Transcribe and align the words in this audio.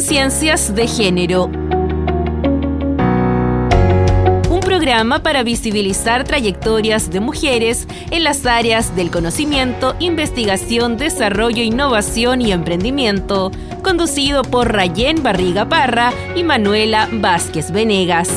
Conciencias 0.00 0.74
de 0.74 0.88
Género. 0.88 1.44
Un 4.48 4.60
programa 4.64 5.22
para 5.22 5.42
visibilizar 5.42 6.24
trayectorias 6.24 7.10
de 7.10 7.20
mujeres 7.20 7.86
en 8.10 8.24
las 8.24 8.46
áreas 8.46 8.96
del 8.96 9.10
conocimiento, 9.10 9.94
investigación, 10.00 10.96
desarrollo, 10.96 11.62
innovación 11.62 12.40
y 12.40 12.50
emprendimiento, 12.50 13.50
conducido 13.82 14.40
por 14.40 14.72
Rayén 14.72 15.22
Barriga 15.22 15.68
Parra 15.68 16.14
y 16.34 16.44
Manuela 16.44 17.06
Vázquez 17.12 17.70
Venegas. 17.70 18.30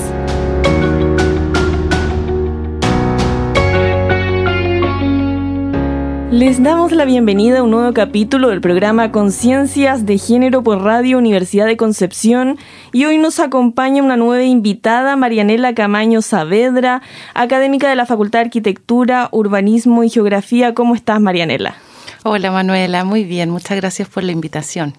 Les 6.33 6.63
damos 6.63 6.91
la 6.91 7.05
bienvenida 7.05 7.59
a 7.59 7.63
un 7.63 7.69
nuevo 7.69 7.93
capítulo 7.93 8.49
del 8.49 8.59
programa 8.59 9.11
Conciencias 9.11 10.07
de 10.07 10.17
Género 10.17 10.63
por 10.63 10.81
Radio 10.81 11.19
Universidad 11.19 11.67
de 11.67 11.77
Concepción 11.77 12.57
y 12.91 13.05
hoy 13.05 13.19
nos 13.19 13.39
acompaña 13.39 14.01
una 14.01 14.17
nueva 14.17 14.41
invitada, 14.41 15.15
Marianela 15.15 15.75
Camaño 15.75 16.23
Saavedra, 16.23 17.03
académica 17.35 17.87
de 17.87 17.95
la 17.95 18.07
Facultad 18.07 18.39
de 18.39 18.45
Arquitectura, 18.45 19.29
Urbanismo 19.31 20.03
y 20.03 20.09
Geografía. 20.09 20.73
¿Cómo 20.73 20.95
estás, 20.95 21.21
Marianela? 21.21 21.75
Hola, 22.23 22.49
Manuela. 22.49 23.03
Muy 23.03 23.25
bien. 23.25 23.51
Muchas 23.51 23.77
gracias 23.77 24.09
por 24.09 24.23
la 24.23 24.31
invitación 24.31 24.95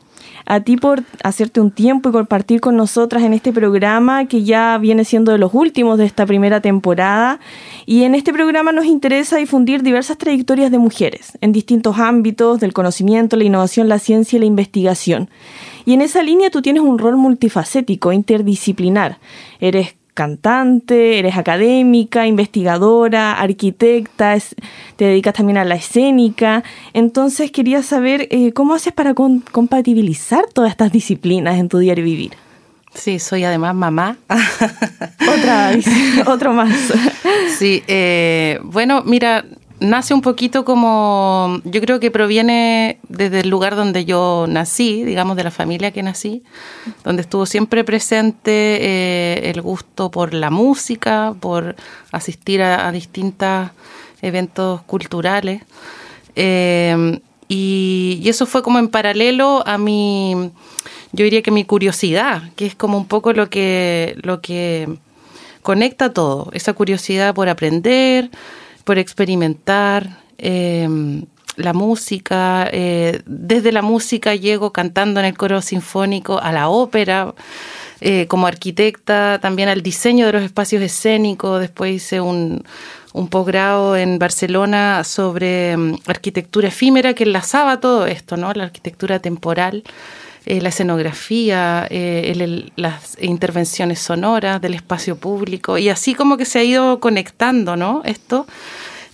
a 0.46 0.60
ti 0.60 0.76
por 0.76 1.02
hacerte 1.22 1.60
un 1.60 1.70
tiempo 1.70 2.08
y 2.08 2.12
compartir 2.12 2.60
con 2.60 2.76
nosotras 2.76 3.22
en 3.22 3.32
este 3.32 3.52
programa 3.52 4.26
que 4.26 4.44
ya 4.44 4.76
viene 4.78 5.04
siendo 5.04 5.32
de 5.32 5.38
los 5.38 5.54
últimos 5.54 5.98
de 5.98 6.04
esta 6.04 6.26
primera 6.26 6.60
temporada. 6.60 7.40
Y 7.86 8.04
en 8.04 8.14
este 8.14 8.32
programa 8.32 8.72
nos 8.72 8.86
interesa 8.86 9.36
difundir 9.36 9.82
diversas 9.82 10.18
trayectorias 10.18 10.70
de 10.70 10.78
mujeres 10.78 11.38
en 11.40 11.52
distintos 11.52 11.98
ámbitos 11.98 12.60
del 12.60 12.72
conocimiento, 12.72 13.36
la 13.36 13.44
innovación, 13.44 13.88
la 13.88 13.98
ciencia 13.98 14.36
y 14.36 14.40
la 14.40 14.46
investigación. 14.46 15.30
Y 15.86 15.94
en 15.94 16.02
esa 16.02 16.22
línea 16.22 16.50
tú 16.50 16.62
tienes 16.62 16.82
un 16.82 16.98
rol 16.98 17.16
multifacético, 17.16 18.12
interdisciplinar. 18.12 19.18
Eres 19.60 19.94
cantante, 20.14 21.18
eres 21.18 21.36
académica, 21.36 22.26
investigadora, 22.26 23.32
arquitecta, 23.32 24.36
te 24.96 25.04
dedicas 25.04 25.34
también 25.34 25.58
a 25.58 25.64
la 25.64 25.74
escénica. 25.74 26.62
Entonces 26.92 27.50
quería 27.50 27.82
saber 27.82 28.28
eh, 28.30 28.52
cómo 28.52 28.74
haces 28.74 28.92
para 28.92 29.14
compatibilizar 29.14 30.44
todas 30.52 30.70
estas 30.70 30.92
disciplinas 30.92 31.58
en 31.58 31.68
tu 31.68 31.78
diario 31.78 32.04
vivir. 32.04 32.32
Sí, 32.94 33.18
soy 33.18 33.42
además 33.44 33.74
mamá. 33.74 34.16
Otra, 35.36 35.72
otro 36.26 36.52
más. 36.52 36.70
Sí, 37.58 37.82
eh, 37.88 38.60
bueno, 38.62 39.02
mira, 39.04 39.44
nace 39.84 40.14
un 40.14 40.20
poquito 40.20 40.64
como, 40.64 41.60
yo 41.64 41.80
creo 41.80 42.00
que 42.00 42.10
proviene 42.10 42.98
desde 43.08 43.40
el 43.40 43.48
lugar 43.48 43.76
donde 43.76 44.04
yo 44.04 44.46
nací, 44.48 45.04
digamos, 45.04 45.36
de 45.36 45.44
la 45.44 45.50
familia 45.50 45.90
que 45.92 46.02
nací, 46.02 46.42
donde 47.04 47.22
estuvo 47.22 47.46
siempre 47.46 47.84
presente 47.84 48.50
eh, 48.50 49.50
el 49.50 49.62
gusto 49.62 50.10
por 50.10 50.34
la 50.34 50.50
música, 50.50 51.34
por 51.38 51.76
asistir 52.12 52.62
a, 52.62 52.90
distintos 52.92 53.70
eventos 54.22 54.82
culturales. 54.82 55.62
Eh, 56.34 57.20
y, 57.48 58.22
eso 58.26 58.46
fue 58.46 58.62
como 58.62 58.78
en 58.78 58.88
paralelo 58.88 59.62
a 59.66 59.78
mi, 59.78 60.50
yo 61.12 61.24
diría 61.24 61.42
que 61.42 61.50
mi 61.50 61.64
curiosidad, 61.64 62.50
que 62.56 62.66
es 62.66 62.74
como 62.74 62.98
un 62.98 63.06
poco 63.06 63.32
lo 63.32 63.50
que, 63.50 64.16
lo 64.22 64.40
que 64.40 64.88
conecta 65.62 66.12
todo, 66.12 66.50
esa 66.52 66.72
curiosidad 66.72 67.34
por 67.34 67.48
aprender, 67.48 68.30
por 68.84 68.98
experimentar 68.98 70.20
em, 70.38 71.24
la 71.56 71.72
música. 71.72 72.68
Eh, 72.72 73.22
desde 73.26 73.72
la 73.72 73.82
música 73.82 74.34
llego 74.34 74.72
cantando 74.72 75.20
en 75.20 75.26
el 75.26 75.36
coro 75.36 75.60
sinfónico 75.62 76.38
a 76.38 76.52
la 76.52 76.68
ópera. 76.68 77.34
Eh, 78.00 78.26
como 78.26 78.46
arquitecta, 78.46 79.38
también 79.40 79.68
al 79.68 79.80
diseño 79.82 80.26
de 80.26 80.32
los 80.32 80.42
espacios 80.42 80.82
escénicos. 80.82 81.60
Después 81.60 81.94
hice 81.94 82.20
un, 82.20 82.62
un 83.14 83.28
posgrado 83.28 83.96
en 83.96 84.18
Barcelona 84.18 85.04
sobre 85.04 85.72
em, 85.72 85.96
arquitectura 86.06 86.68
efímera 86.68 87.14
que 87.14 87.24
enlazaba 87.24 87.80
todo 87.80 88.06
esto, 88.06 88.36
¿no? 88.36 88.52
La 88.52 88.64
arquitectura 88.64 89.20
temporal. 89.20 89.84
Eh, 90.46 90.60
la 90.60 90.68
escenografía, 90.68 91.88
las 92.76 93.16
intervenciones 93.18 93.98
sonoras 93.98 94.60
del 94.60 94.74
espacio 94.74 95.16
público 95.16 95.78
y 95.78 95.88
así 95.88 96.14
como 96.14 96.36
que 96.36 96.44
se 96.44 96.58
ha 96.58 96.64
ido 96.64 97.00
conectando, 97.00 97.76
¿no? 97.76 98.02
Esto. 98.04 98.46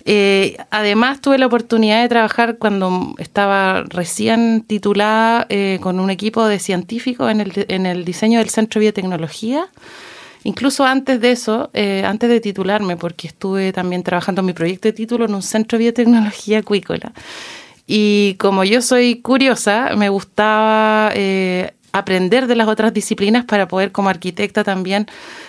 Eh, 0.03 0.57
además 0.71 1.21
tuve 1.21 1.37
la 1.37 1.45
oportunidad 1.45 2.01
de 2.01 2.09
trabajar 2.09 2.57
cuando 2.57 3.13
estaba 3.17 3.83
recién 3.83 4.65
titulada 4.67 5.45
eh, 5.47 5.77
con 5.79 5.99
un 5.99 6.09
equipo 6.09 6.45
de 6.47 6.59
científicos 6.59 7.31
en 7.31 7.39
el, 7.39 7.65
en 7.69 7.85
el 7.85 8.03
diseño 8.03 8.39
del 8.39 8.49
Centro 8.49 8.79
de 8.79 8.85
Biotecnología. 8.85 9.69
Incluso 10.43 10.83
antes 10.83 11.21
de 11.21 11.31
eso, 11.31 11.69
antes 12.03 12.27
de 12.27 12.39
titularme, 12.39 12.97
porque 12.97 13.27
estuve 13.27 13.71
también 13.71 14.01
trabajando 14.01 14.41
mi 14.41 14.53
proyecto 14.53 14.87
de 14.87 14.93
título 14.93 15.25
en 15.25 15.35
un 15.35 15.43
centro 15.43 15.77
de 15.77 15.83
biotecnología 15.83 16.57
acuícola. 16.57 17.13
Y 17.87 18.35
como 18.35 18.63
yo 18.63 18.81
soy 18.81 19.21
curiosa, 19.21 19.91
me 19.95 20.09
gustaba 20.09 21.11
eh, 21.13 21.73
aprender 21.91 22.47
de 22.47 22.55
las 22.55 22.67
otras 22.67 22.93
disciplinas 22.93 23.45
para 23.45 23.67
poder 23.67 23.91
como 23.91 24.09
arquitecta 24.09 24.63
también 24.63 25.07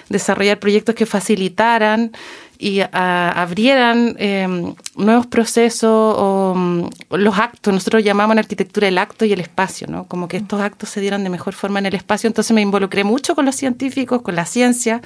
desarrollar 0.09 0.59
proyectos 0.59 0.95
que 0.95 1.07
facilitaran 1.07 2.13
y 2.59 2.81
abrieran 2.93 4.15
em, 4.19 4.75
nuevos 4.95 5.27
procesos 5.27 6.15
o 6.17 6.55
mm, 6.57 6.85
los 7.11 7.37
actos. 7.37 7.75
Nosotros 7.75 8.05
llamamos 8.05 8.35
en 8.35 8.39
arquitectura 8.39 8.87
el 8.87 8.99
acto 8.99 9.25
y 9.25 9.33
el 9.33 9.41
espacio, 9.41 9.89
¿no? 9.89 10.05
Como 10.05 10.29
que 10.29 10.37
estos 10.37 10.61
actos 10.61 10.89
se 10.89 11.01
dieran 11.01 11.25
de 11.25 11.31
mejor 11.31 11.55
forma 11.55 11.81
en 11.81 11.87
el 11.87 11.95
espacio. 11.95 12.29
Entonces 12.29 12.55
me 12.55 12.61
involucré 12.61 13.03
mucho 13.03 13.35
con 13.35 13.47
los 13.47 13.57
científicos, 13.57 14.23
con 14.23 14.37
la 14.37 14.47
ciencia 14.47 15.03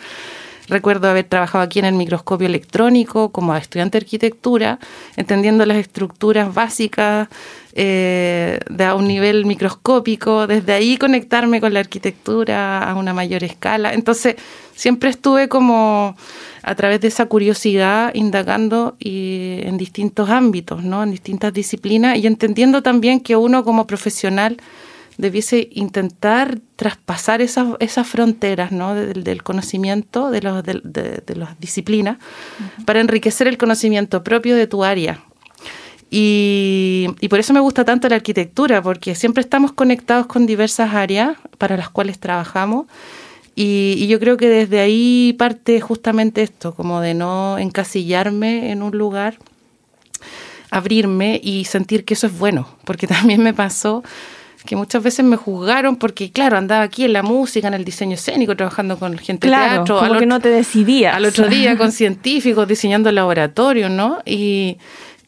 Recuerdo 0.68 1.08
haber 1.08 1.24
trabajado 1.24 1.62
aquí 1.62 1.78
en 1.78 1.84
el 1.84 1.94
microscopio 1.94 2.46
electrónico 2.46 3.30
como 3.30 3.54
estudiante 3.56 3.98
de 3.98 4.04
arquitectura, 4.04 4.78
entendiendo 5.16 5.64
las 5.64 5.76
estructuras 5.76 6.52
básicas 6.52 7.28
eh, 7.72 8.58
de 8.68 8.84
a 8.84 8.94
un 8.94 9.06
nivel 9.06 9.44
microscópico, 9.44 10.46
desde 10.46 10.72
ahí 10.72 10.96
conectarme 10.96 11.60
con 11.60 11.72
la 11.72 11.80
arquitectura 11.80 12.82
a 12.82 12.94
una 12.94 13.12
mayor 13.12 13.44
escala. 13.44 13.92
Entonces, 13.92 14.36
siempre 14.74 15.10
estuve 15.10 15.48
como 15.48 16.16
a 16.62 16.74
través 16.74 17.00
de 17.00 17.08
esa 17.08 17.26
curiosidad 17.26 18.10
indagando 18.14 18.96
y 18.98 19.60
en 19.62 19.76
distintos 19.78 20.30
ámbitos, 20.30 20.82
¿no? 20.82 21.04
en 21.04 21.12
distintas 21.12 21.52
disciplinas 21.52 22.18
y 22.18 22.26
entendiendo 22.26 22.82
también 22.82 23.20
que 23.20 23.36
uno 23.36 23.62
como 23.62 23.86
profesional 23.86 24.56
debiese 25.18 25.68
intentar 25.72 26.58
traspasar 26.76 27.40
esas, 27.40 27.68
esas 27.80 28.06
fronteras 28.06 28.72
¿no? 28.72 28.94
del, 28.94 29.42
conocimiento, 29.42 30.30
de, 30.30 30.42
los, 30.42 30.62
de, 30.62 31.22
las 31.34 31.58
disciplinas, 31.58 32.18
para 32.84 33.00
enriquecer 33.00 33.48
el 33.48 33.58
conocimiento 33.58 34.22
propio 34.22 34.56
de 34.56 34.66
tu 34.66 34.84
área. 34.84 35.22
Y, 36.10 37.08
y, 37.20 37.28
por 37.28 37.40
eso 37.40 37.52
me 37.52 37.60
gusta 37.60 37.84
tanto 37.84 38.08
la 38.08 38.16
arquitectura, 38.16 38.80
porque 38.80 39.14
siempre 39.14 39.40
estamos 39.40 39.72
conectados 39.72 40.26
con 40.26 40.46
diversas 40.46 40.94
áreas 40.94 41.36
para 41.58 41.76
las 41.76 41.88
cuales 41.88 42.20
trabajamos. 42.20 42.86
Y, 43.56 43.94
y, 43.98 44.06
yo 44.06 44.20
creo 44.20 44.36
que 44.36 44.48
desde 44.48 44.80
ahí 44.80 45.34
parte 45.38 45.80
justamente 45.80 46.42
esto, 46.42 46.74
como 46.74 47.00
de 47.00 47.14
no 47.14 47.58
encasillarme 47.58 48.70
en 48.70 48.82
un 48.82 48.96
lugar, 48.96 49.38
abrirme 50.70 51.40
y 51.42 51.64
sentir 51.64 52.04
que 52.04 52.14
eso 52.14 52.26
es 52.26 52.38
bueno, 52.38 52.68
porque 52.84 53.06
también 53.08 53.42
me 53.42 53.54
pasó 53.54 54.04
que 54.66 54.76
muchas 54.76 55.02
veces 55.02 55.24
me 55.24 55.36
juzgaron 55.36 55.96
porque, 55.96 56.30
claro, 56.30 56.58
andaba 56.58 56.82
aquí 56.82 57.04
en 57.04 57.12
la 57.14 57.22
música, 57.22 57.68
en 57.68 57.74
el 57.74 57.84
diseño 57.84 58.14
escénico, 58.14 58.54
trabajando 58.56 58.98
con 58.98 59.16
gente 59.16 59.48
de 59.48 59.54
teatro. 59.54 59.98
Como 59.98 60.18
que 60.18 60.26
no 60.26 60.40
te 60.40 60.50
decidías. 60.50 61.16
Al 61.16 61.24
otro 61.24 61.48
día 61.48 61.78
con 61.78 61.92
científicos 61.92 62.68
diseñando 62.68 63.10
laboratorios, 63.10 63.90
¿no? 63.90 64.18
Y, 64.26 64.76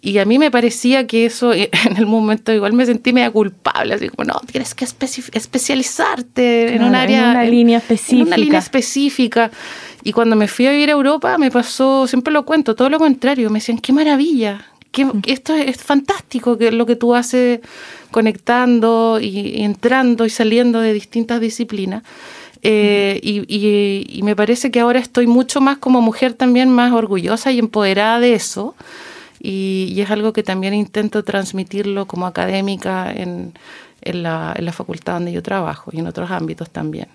y 0.00 0.18
a 0.18 0.24
mí 0.24 0.38
me 0.38 0.50
parecía 0.50 1.06
que 1.06 1.26
eso, 1.26 1.52
en 1.54 1.96
el 1.96 2.06
momento 2.06 2.52
igual 2.52 2.72
me 2.72 2.84
sentí 2.84 3.12
media 3.12 3.30
culpable, 3.30 3.94
así 3.94 4.08
como, 4.08 4.26
no, 4.26 4.40
tienes 4.50 4.74
que 4.74 4.84
especializarte 4.84 6.74
en 6.74 6.84
un 6.84 6.94
área. 6.94 7.24
En 7.24 7.30
una 7.30 7.44
línea 7.44 7.78
específica. 7.78 8.22
En 8.22 8.26
una 8.26 8.36
línea 8.36 8.58
específica. 8.58 9.50
Y 10.04 10.12
cuando 10.12 10.36
me 10.36 10.48
fui 10.48 10.66
a 10.66 10.70
vivir 10.70 10.90
a 10.90 10.92
Europa, 10.92 11.38
me 11.38 11.50
pasó, 11.50 12.06
siempre 12.06 12.32
lo 12.32 12.44
cuento, 12.44 12.74
todo 12.74 12.88
lo 12.88 12.98
contrario. 12.98 13.50
Me 13.50 13.58
decían, 13.58 13.78
qué 13.78 13.92
maravilla, 13.92 14.64
que 14.90 15.04
mm. 15.04 15.22
esto 15.26 15.54
es, 15.54 15.82
fantástico 15.82 16.58
que 16.58 16.70
lo 16.72 16.86
que 16.86 16.96
tú 16.96 17.14
haces 17.14 17.60
conectando 18.10 19.18
y, 19.20 19.62
entrando 19.62 20.24
y 20.26 20.30
saliendo 20.30 20.80
de 20.80 20.92
distintas 20.92 21.40
disciplinas. 21.40 22.02
Eh, 22.62 23.20
y, 23.22 24.20
me 24.22 24.34
parece 24.34 24.70
que 24.70 24.80
ahora 24.80 24.98
estoy 24.98 25.26
mucho 25.26 25.60
más 25.60 25.78
como 25.78 26.00
mujer 26.00 26.34
también 26.34 26.70
más 26.70 26.92
orgullosa 26.92 27.52
y 27.52 27.58
empoderada 27.58 28.20
de 28.20 28.34
eso. 28.34 28.74
Y, 29.40 29.94
es 30.00 30.10
algo 30.10 30.32
que 30.32 30.42
también 30.42 30.74
intento 30.74 31.22
transmitirlo 31.22 32.06
como 32.06 32.26
académica 32.26 33.12
en, 33.12 33.54
en 34.02 34.22
la, 34.22 34.54
en 34.56 34.64
la 34.64 34.72
facultad 34.72 35.14
donde 35.14 35.32
yo 35.32 35.42
trabajo 35.42 35.90
y 35.92 35.98
en 35.98 36.06
otros 36.06 36.30
ámbitos 36.30 36.70
también. 36.70 37.08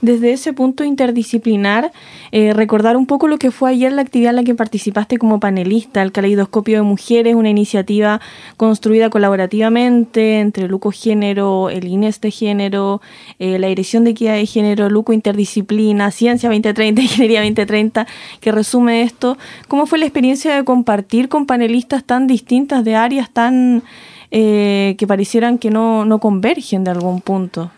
Desde 0.00 0.32
ese 0.32 0.52
punto 0.52 0.84
interdisciplinar, 0.84 1.90
eh, 2.30 2.52
recordar 2.52 2.96
un 2.96 3.06
poco 3.06 3.26
lo 3.26 3.38
que 3.38 3.50
fue 3.50 3.70
ayer 3.70 3.92
la 3.92 4.02
actividad 4.02 4.30
en 4.30 4.36
la 4.36 4.44
que 4.44 4.54
participaste 4.54 5.18
como 5.18 5.40
panelista, 5.40 6.00
el 6.02 6.12
Caleidoscopio 6.12 6.76
de 6.76 6.82
Mujeres, 6.82 7.34
una 7.34 7.48
iniciativa 7.50 8.20
construida 8.56 9.10
colaborativamente 9.10 10.38
entre 10.38 10.68
Luco 10.68 10.92
Género, 10.92 11.70
el 11.70 11.88
INES 11.88 12.20
de 12.20 12.30
Género, 12.30 13.00
eh, 13.40 13.58
la 13.58 13.66
Dirección 13.66 14.04
de 14.04 14.10
Equidad 14.10 14.34
de 14.34 14.46
Género, 14.46 14.88
Luco 14.88 15.12
Interdisciplina, 15.12 16.12
Ciencia 16.12 16.48
2030, 16.48 17.02
Ingeniería 17.02 17.40
2030, 17.40 18.06
que 18.40 18.52
resume 18.52 19.02
esto. 19.02 19.38
¿Cómo 19.66 19.86
fue 19.86 19.98
la 19.98 20.04
experiencia 20.04 20.54
de 20.54 20.62
compartir 20.62 21.28
con 21.28 21.46
panelistas 21.46 22.04
tan 22.04 22.28
distintas 22.28 22.84
de 22.84 22.94
áreas 22.94 23.28
tan 23.30 23.82
eh, 24.30 24.94
que 24.98 25.06
parecieran 25.06 25.58
que 25.58 25.70
no, 25.70 26.04
no 26.04 26.18
convergen 26.18 26.84
de 26.84 26.90
algún 26.90 27.20
punto? 27.20 27.70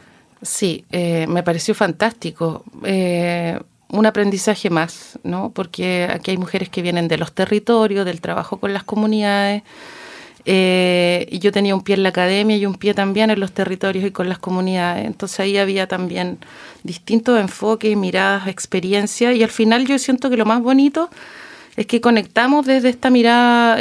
Sí, 0.42 0.84
eh, 0.90 1.26
me 1.28 1.42
pareció 1.42 1.74
fantástico. 1.74 2.64
Eh, 2.84 3.58
un 3.90 4.06
aprendizaje 4.06 4.70
más, 4.70 5.18
¿no? 5.22 5.50
Porque 5.50 6.08
aquí 6.10 6.32
hay 6.32 6.38
mujeres 6.38 6.68
que 6.68 6.82
vienen 6.82 7.08
de 7.08 7.18
los 7.18 7.32
territorios, 7.32 8.04
del 8.04 8.20
trabajo 8.20 8.58
con 8.58 8.72
las 8.72 8.82
comunidades. 8.84 9.62
Eh, 10.44 11.28
y 11.30 11.38
yo 11.38 11.52
tenía 11.52 11.74
un 11.74 11.82
pie 11.82 11.94
en 11.94 12.02
la 12.02 12.08
academia 12.08 12.56
y 12.56 12.66
un 12.66 12.74
pie 12.74 12.94
también 12.94 13.30
en 13.30 13.38
los 13.38 13.52
territorios 13.52 14.04
y 14.04 14.10
con 14.10 14.28
las 14.28 14.38
comunidades. 14.38 15.06
Entonces 15.06 15.38
ahí 15.40 15.58
había 15.58 15.86
también 15.86 16.38
distintos 16.82 17.38
enfoques, 17.38 17.96
miradas, 17.96 18.48
experiencias. 18.48 19.36
Y 19.36 19.42
al 19.42 19.50
final 19.50 19.86
yo 19.86 19.98
siento 19.98 20.30
que 20.30 20.36
lo 20.36 20.46
más 20.46 20.62
bonito 20.62 21.10
es 21.76 21.86
que 21.86 22.00
conectamos 22.00 22.66
desde 22.66 22.88
esta 22.88 23.10
mirada 23.10 23.78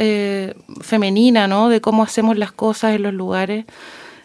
femenina, 0.81 1.47
¿no? 1.47 1.69
De 1.69 1.81
cómo 1.81 2.03
hacemos 2.03 2.37
las 2.37 2.51
cosas 2.51 2.95
en 2.95 3.03
los 3.03 3.13
lugares 3.13 3.65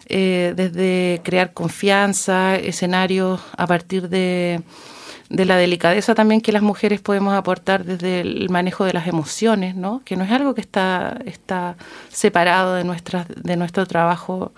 eh, 0.09 0.53
desde 0.55 1.19
crear 1.21 1.51
confianza, 1.51 2.55
escenarios 2.55 3.41
a 3.57 3.67
partir 3.67 4.07
de, 4.07 4.61
la 5.27 5.57
delicadeza 5.57 6.15
también 6.15 6.39
que 6.39 6.53
las 6.53 6.61
mujeres 6.61 7.01
podemos 7.01 7.33
aportar 7.33 7.83
desde 7.83 8.21
el 8.21 8.49
manejo 8.49 8.85
de 8.85 8.93
las 8.93 9.07
emociones, 9.07 9.75
¿no? 9.75 10.01
que 10.05 10.15
no 10.15 10.23
es 10.23 10.31
algo 10.31 10.55
que 10.55 10.61
está, 10.61 11.19
está 11.25 11.75
separado 12.07 12.75
de, 12.75 12.85
nuestras, 12.85 13.27
de 13.27 13.57
nuestro 13.57 13.85
trabajo 13.85 14.53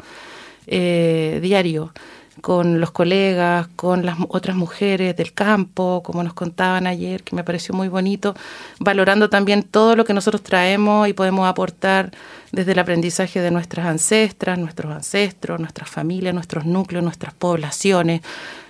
eh, 0.67 1.39
diario 1.41 1.93
con 2.39 2.79
los 2.79 2.91
colegas, 2.91 3.67
con 3.75 4.05
las 4.05 4.17
otras 4.29 4.55
mujeres 4.55 5.15
del 5.15 5.33
campo, 5.33 6.01
como 6.03 6.23
nos 6.23 6.33
contaban 6.33 6.87
ayer, 6.87 7.23
que 7.23 7.35
me 7.35 7.43
pareció 7.43 7.75
muy 7.75 7.87
bonito, 7.87 8.35
valorando 8.79 9.29
también 9.29 9.63
todo 9.63 9.95
lo 9.95 10.05
que 10.05 10.13
nosotros 10.13 10.41
traemos 10.41 11.07
y 11.07 11.13
podemos 11.13 11.47
aportar 11.47 12.11
desde 12.51 12.71
el 12.71 12.79
aprendizaje 12.79 13.41
de 13.41 13.51
nuestras 13.51 13.85
ancestras, 13.85 14.57
nuestros 14.57 14.93
ancestros, 14.93 15.59
nuestras 15.59 15.89
familias, 15.89 16.33
nuestros 16.33 16.65
núcleos, 16.65 17.03
nuestras 17.03 17.33
poblaciones, 17.33 18.21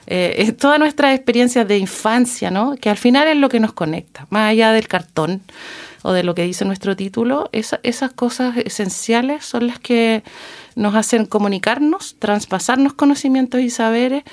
eh, 0.07 0.51
todas 0.54 0.80
nuestras 0.80 1.16
experiencias 1.16 1.68
de 1.68 1.77
infancia, 1.77 2.50
¿no? 2.50 2.75
que 2.75 2.89
al 2.89 2.98
final 2.98 3.27
es 3.27 3.38
lo 3.38 3.48
que 3.48 3.60
nos 3.60 3.74
conecta, 3.74 4.25
más 4.30 4.50
allá 4.50 4.71
del 4.71 4.88
cartón 4.88 5.42
o 6.01 6.13
de 6.13 6.24
lo 6.24 6.33
que 6.33 6.44
dice 6.44 6.66
nuestro 6.66 6.95
título, 6.95 7.50
esas 7.51 8.12
cosas 8.13 8.57
esenciales 8.57 9.45
son 9.45 9.68
las 9.68 9.80
que 9.80 10.24
nos 10.80 10.96
hacen 10.96 11.26
comunicarnos, 11.26 12.16
traspasarnos 12.20 12.94
conocimientos 12.94 13.60
y 13.60 13.70
saberes 13.70 14.24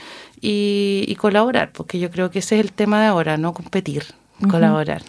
y, 0.40 1.14
colaborar, 1.18 1.72
porque 1.72 1.98
yo 1.98 2.08
creo 2.10 2.30
que 2.30 2.38
ese 2.38 2.58
es 2.58 2.64
el 2.64 2.72
tema 2.72 3.00
de 3.00 3.08
ahora, 3.08 3.36
no 3.36 3.52
competir, 3.52 4.04
colaborar. 4.48 5.02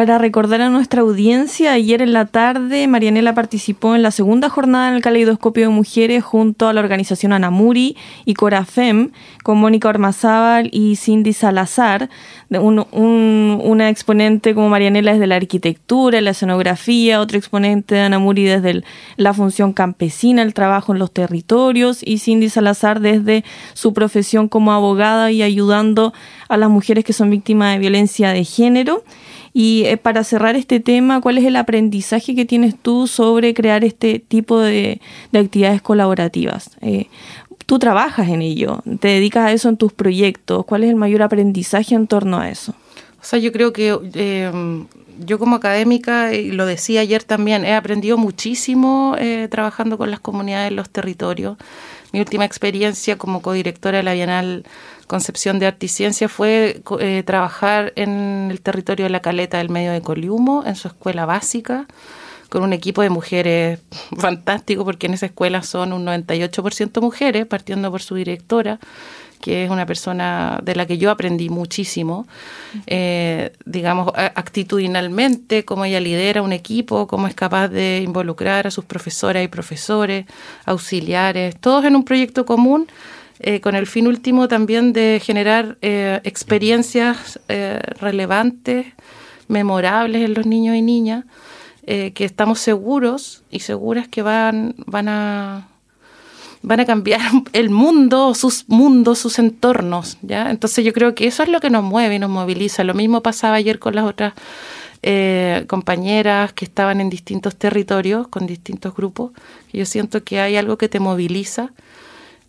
Para 0.00 0.16
recordar 0.16 0.62
a 0.62 0.70
nuestra 0.70 1.02
audiencia, 1.02 1.74
ayer 1.74 2.00
en 2.00 2.14
la 2.14 2.24
tarde 2.24 2.88
Marianela 2.88 3.34
participó 3.34 3.94
en 3.94 4.02
la 4.02 4.10
segunda 4.10 4.48
jornada 4.48 4.88
en 4.88 4.94
el 4.94 5.02
Caleidoscopio 5.02 5.64
de 5.64 5.74
Mujeres 5.74 6.24
junto 6.24 6.68
a 6.68 6.72
la 6.72 6.80
organización 6.80 7.34
Anamuri 7.34 7.98
y 8.24 8.32
Corafem, 8.32 9.10
con 9.44 9.58
Mónica 9.58 9.90
Ormazábal 9.90 10.70
y 10.72 10.96
Cindy 10.96 11.34
Salazar, 11.34 12.08
una 12.48 13.90
exponente 13.90 14.54
como 14.54 14.70
Marianela 14.70 15.12
desde 15.12 15.26
la 15.26 15.36
arquitectura, 15.36 16.22
la 16.22 16.30
escenografía, 16.30 17.20
otro 17.20 17.36
exponente 17.36 17.96
de 17.96 18.00
Anamuri 18.00 18.44
desde 18.44 18.82
la 19.18 19.34
función 19.34 19.74
campesina, 19.74 20.40
el 20.40 20.54
trabajo 20.54 20.94
en 20.94 20.98
los 20.98 21.12
territorios, 21.12 22.00
y 22.02 22.20
Cindy 22.20 22.48
Salazar 22.48 23.00
desde 23.00 23.44
su 23.74 23.92
profesión 23.92 24.48
como 24.48 24.72
abogada 24.72 25.30
y 25.30 25.42
ayudando 25.42 26.14
a 26.48 26.56
las 26.56 26.70
mujeres 26.70 27.04
que 27.04 27.12
son 27.12 27.28
víctimas 27.28 27.74
de 27.74 27.80
violencia 27.80 28.30
de 28.30 28.44
género. 28.44 29.04
Y 29.52 29.84
eh, 29.86 29.96
para 29.96 30.22
cerrar 30.24 30.56
este 30.56 30.80
tema, 30.80 31.20
¿cuál 31.20 31.38
es 31.38 31.44
el 31.44 31.56
aprendizaje 31.56 32.34
que 32.34 32.44
tienes 32.44 32.74
tú 32.80 33.06
sobre 33.06 33.54
crear 33.54 33.84
este 33.84 34.20
tipo 34.20 34.58
de, 34.58 35.00
actividades 35.32 35.82
colaborativas? 35.82 36.70
Eh, 36.80 37.06
tú 37.66 37.78
trabajas 37.78 38.28
en 38.28 38.42
ello, 38.42 38.82
te 39.00 39.08
dedicas 39.08 39.46
a 39.46 39.52
eso 39.52 39.68
en 39.68 39.76
tus 39.76 39.92
proyectos. 39.92 40.64
¿Cuál 40.64 40.84
es 40.84 40.90
el 40.90 40.96
mayor 40.96 41.22
aprendizaje 41.22 41.94
en 41.94 42.06
torno 42.06 42.38
a 42.38 42.48
eso? 42.48 42.74
O 43.20 43.24
sea, 43.24 43.38
yo 43.38 43.52
creo 43.52 43.72
que 43.72 43.98
eh, 44.14 44.84
yo 45.18 45.38
como 45.38 45.56
académica, 45.56 46.32
y 46.32 46.52
lo 46.52 46.64
decía 46.64 47.00
ayer 47.00 47.24
también, 47.24 47.64
he 47.64 47.74
aprendido 47.74 48.16
muchísimo 48.16 49.16
trabajando 49.50 49.98
con 49.98 50.10
las 50.10 50.20
comunidades 50.20 50.70
en 50.70 50.76
los 50.76 50.88
territorios. 50.88 51.58
Mi 52.12 52.20
última 52.20 52.44
experiencia 52.44 53.18
como 53.18 53.42
codirectora 53.42 53.98
de 53.98 54.02
la 54.04 54.14
Bienal 54.14 54.64
concepción 55.10 55.58
de 55.58 55.66
arte 55.66 55.86
y 55.86 55.88
ciencia 55.88 56.28
fue 56.28 56.82
eh, 57.00 57.24
trabajar 57.26 57.92
en 57.96 58.48
el 58.48 58.60
territorio 58.60 59.06
de 59.06 59.10
la 59.10 59.18
Caleta 59.18 59.58
del 59.58 59.68
Medio 59.68 59.90
de 59.90 60.02
Coliumo, 60.02 60.62
en 60.64 60.76
su 60.76 60.86
escuela 60.86 61.26
básica, 61.26 61.88
con 62.48 62.62
un 62.62 62.72
equipo 62.72 63.02
de 63.02 63.10
mujeres 63.10 63.80
fantástico, 64.18 64.84
porque 64.84 65.08
en 65.08 65.14
esa 65.14 65.26
escuela 65.26 65.64
son 65.64 65.92
un 65.92 66.06
98% 66.06 67.00
mujeres, 67.00 67.44
partiendo 67.46 67.90
por 67.90 68.02
su 68.02 68.14
directora, 68.14 68.78
que 69.40 69.64
es 69.64 69.70
una 69.70 69.84
persona 69.84 70.60
de 70.62 70.76
la 70.76 70.86
que 70.86 70.96
yo 70.96 71.10
aprendí 71.10 71.48
muchísimo, 71.48 72.28
eh, 72.86 73.52
digamos, 73.64 74.12
actitudinalmente, 74.14 75.64
cómo 75.64 75.86
ella 75.86 75.98
lidera 75.98 76.40
un 76.40 76.52
equipo, 76.52 77.08
cómo 77.08 77.26
es 77.26 77.34
capaz 77.34 77.66
de 77.66 78.02
involucrar 78.04 78.68
a 78.68 78.70
sus 78.70 78.84
profesoras 78.84 79.42
y 79.42 79.48
profesores, 79.48 80.26
auxiliares, 80.66 81.56
todos 81.58 81.84
en 81.84 81.96
un 81.96 82.04
proyecto 82.04 82.46
común 82.46 82.86
eh, 83.42 83.62
con 83.62 83.74
el 83.74 83.86
fin 83.86 84.06
último 84.06 84.48
también 84.48 84.92
de 84.92 85.18
generar 85.24 85.78
eh, 85.80 86.20
experiencias 86.24 87.40
eh, 87.48 87.80
relevantes, 87.98 88.86
memorables 89.48 90.22
en 90.22 90.34
los 90.34 90.44
niños 90.44 90.76
y 90.76 90.82
niñas, 90.82 91.24
que 91.86 92.24
estamos 92.24 92.60
seguros 92.60 93.42
y 93.50 93.60
seguras 93.60 94.06
que 94.06 94.22
van, 94.22 94.76
van 94.86 95.08
a 95.08 95.66
van 96.62 96.78
a 96.78 96.84
cambiar 96.84 97.20
el 97.52 97.70
mundo, 97.70 98.32
sus 98.34 98.68
mundos, 98.68 99.18
sus 99.18 99.40
entornos, 99.40 100.16
¿ya? 100.22 100.52
Entonces 100.52 100.84
yo 100.84 100.92
creo 100.92 101.16
que 101.16 101.26
eso 101.26 101.42
es 101.42 101.48
lo 101.48 101.58
que 101.58 101.68
nos 101.68 101.82
mueve 101.82 102.14
y 102.14 102.18
nos 102.20 102.30
moviliza. 102.30 102.84
Lo 102.84 102.94
mismo 102.94 103.22
pasaba 103.22 103.56
ayer 103.56 103.80
con 103.80 103.96
las 103.96 104.04
otras 104.04 104.34
compañeras 105.66 106.52
que 106.52 106.64
estaban 106.66 107.00
en 107.00 107.10
distintos 107.10 107.56
territorios, 107.56 108.28
con 108.28 108.46
distintos 108.46 108.94
grupos. 108.94 109.32
Yo 109.72 109.84
siento 109.84 110.22
que 110.22 110.38
hay 110.38 110.56
algo 110.56 110.78
que 110.78 110.88
te 110.88 111.00
moviliza 111.00 111.72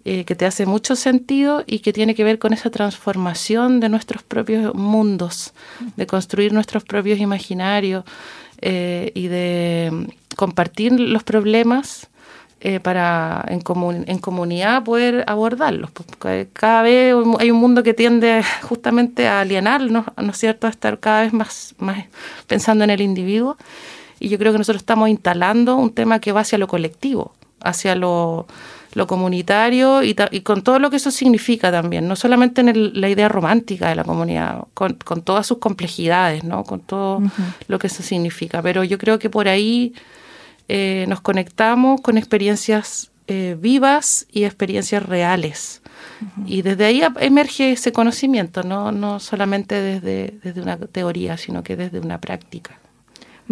eh, 0.04 0.26
que 0.26 0.36
te 0.36 0.48
hace 0.48 0.66
mucho 0.66 0.96
sentido 0.96 1.64
y 1.68 1.80
que 1.80 1.94
tiene 1.94 2.16
que 2.16 2.24
ver 2.24 2.40
con 2.40 2.54
esa 2.54 2.72
transformación 2.72 3.80
de 3.80 3.90
nuestros 3.90 4.24
propios 4.24 4.74
mundos, 4.74 5.54
de 5.96 6.08
construir 6.08 6.54
nuestros 6.54 6.84
propios 6.84 7.20
imaginarios 7.20 8.04
eh, 8.62 9.12
y 9.14 9.28
de 9.28 9.90
mm, 9.92 10.36
compartir 10.36 11.00
los 11.00 11.24
problemas 11.24 12.10
eh, 12.62 12.80
para 12.80 13.46
en, 13.48 13.62
en 14.08 14.18
comunidad 14.18 14.84
poder 14.84 15.24
abordarlos. 15.28 15.92
Porque 15.92 16.48
cada 16.52 16.82
vez 16.82 17.16
hay 17.38 17.52
un 17.52 17.60
mundo 17.60 17.84
que 17.84 17.94
tiende 17.94 18.44
justamente 18.64 19.28
a 19.28 19.42
alienarnos, 19.42 20.06
¿no 20.18 20.32
es 20.32 20.38
cierto?, 20.38 20.66
a 20.66 20.72
estar 20.72 21.00
cada 21.00 21.22
vez 21.22 21.34
más, 21.34 21.76
más 21.78 22.06
pensando 22.48 22.84
en 22.84 22.90
el 22.90 23.02
individuo. 23.02 23.56
Y 24.20 24.30
yo 24.30 24.40
creo 24.40 24.52
que 24.52 24.58
nosotros 24.58 24.82
estamos 24.82 25.10
instalando 25.10 25.76
un 25.76 25.94
tema 25.94 26.20
que 26.20 26.32
va 26.32 26.42
hacia 26.42 26.58
lo 26.58 26.68
colectivo, 26.68 27.34
hacia 27.60 27.96
lo 27.96 28.48
lo 28.94 29.08
comunitario 29.08 30.04
y, 30.04 30.14
con 30.42 30.62
todo 30.62 30.80
lo 30.80 30.90
que 30.90 30.98
eso 30.98 31.12
significa 31.12 31.72
también, 31.72 32.08
no 32.08 32.16
solamente 32.16 32.62
en 32.62 33.00
la 33.00 33.10
idea 33.10 33.30
romántica 33.30 33.90
de 33.90 33.96
la 33.96 34.04
comunidad, 34.04 34.66
con, 34.74 34.98
todas 35.24 35.48
sus 35.48 35.60
complejidades, 35.60 36.44
¿no? 36.44 36.64
con 36.64 36.82
todo 36.82 37.22
lo 37.68 37.80
que 37.80 37.88
eso 37.88 38.04
significa. 38.04 38.62
Pero 38.62 38.84
yo 38.84 38.98
creo 38.98 39.20
que 39.20 39.30
por 39.30 39.48
ahí 39.48 39.94
eh, 40.68 41.06
nos 41.08 41.22
conectamos 41.22 42.02
con 42.02 42.18
experiencias 42.18 43.12
eh, 43.28 43.56
vivas 43.58 44.28
y 44.32 44.44
experiencias 44.44 45.04
reales. 45.04 45.82
Y 46.46 46.64
desde 46.64 46.86
ahí 46.86 47.02
emerge 47.20 47.72
ese 47.72 47.92
conocimiento, 47.92 48.64
no, 48.64 48.92
no 48.92 49.20
solamente 49.20 49.76
desde, 49.76 50.40
desde 50.44 50.62
una 50.62 50.78
teoría, 50.78 51.38
sino 51.38 51.64
que 51.64 51.76
desde 51.76 52.00
una 52.00 52.20
práctica. 52.20 52.81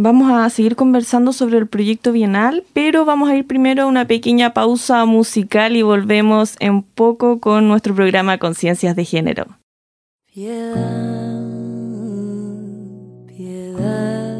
Vamos 0.02 0.32
a 0.32 0.50
seguir 0.50 0.78
conversando 0.78 1.34
sobre 1.34 1.58
el 1.58 1.68
proyecto 1.68 2.14
bienal, 2.14 2.64
pero 2.72 3.04
vamos 3.04 3.28
a 3.28 3.36
ir 3.36 3.46
primero 3.46 3.84
a 3.84 3.86
una 3.86 4.06
pequeña 4.06 4.54
pausa 4.54 5.04
musical 5.04 5.76
y 5.76 5.82
volvemos 5.82 6.56
en 6.62 6.84
poco 6.84 7.42
con 7.42 7.68
nuestro 7.68 7.94
programa 7.94 8.38
Conciencias 8.38 8.96
de 8.96 9.04
Género. 9.04 9.58
Piedad, 10.34 11.44
piedad, 13.28 14.40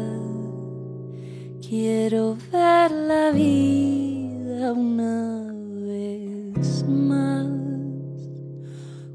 quiero 1.60 2.38
ver 2.50 2.90
la 2.90 3.30
vida 3.30 4.72
una 4.72 5.52
vez 5.84 6.88
más 6.88 7.46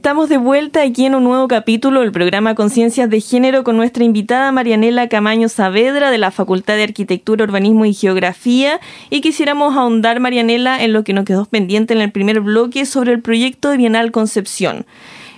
Estamos 0.00 0.30
de 0.30 0.38
vuelta 0.38 0.80
aquí 0.80 1.04
en 1.04 1.14
un 1.14 1.24
nuevo 1.24 1.46
capítulo 1.46 2.00
del 2.00 2.10
programa 2.10 2.54
Conciencias 2.54 3.10
de 3.10 3.20
Género 3.20 3.64
con 3.64 3.76
nuestra 3.76 4.02
invitada 4.02 4.50
Marianela 4.50 5.10
Camaño 5.10 5.50
Saavedra 5.50 6.10
de 6.10 6.16
la 6.16 6.30
Facultad 6.30 6.76
de 6.76 6.84
Arquitectura, 6.84 7.44
Urbanismo 7.44 7.84
y 7.84 7.92
Geografía 7.92 8.80
y 9.10 9.20
quisiéramos 9.20 9.76
ahondar, 9.76 10.18
Marianela, 10.18 10.82
en 10.82 10.94
lo 10.94 11.04
que 11.04 11.12
nos 11.12 11.26
quedó 11.26 11.44
pendiente 11.44 11.92
en 11.92 12.00
el 12.00 12.12
primer 12.12 12.40
bloque 12.40 12.86
sobre 12.86 13.12
el 13.12 13.20
proyecto 13.20 13.68
de 13.68 13.76
Bienal 13.76 14.10
Concepción. 14.10 14.86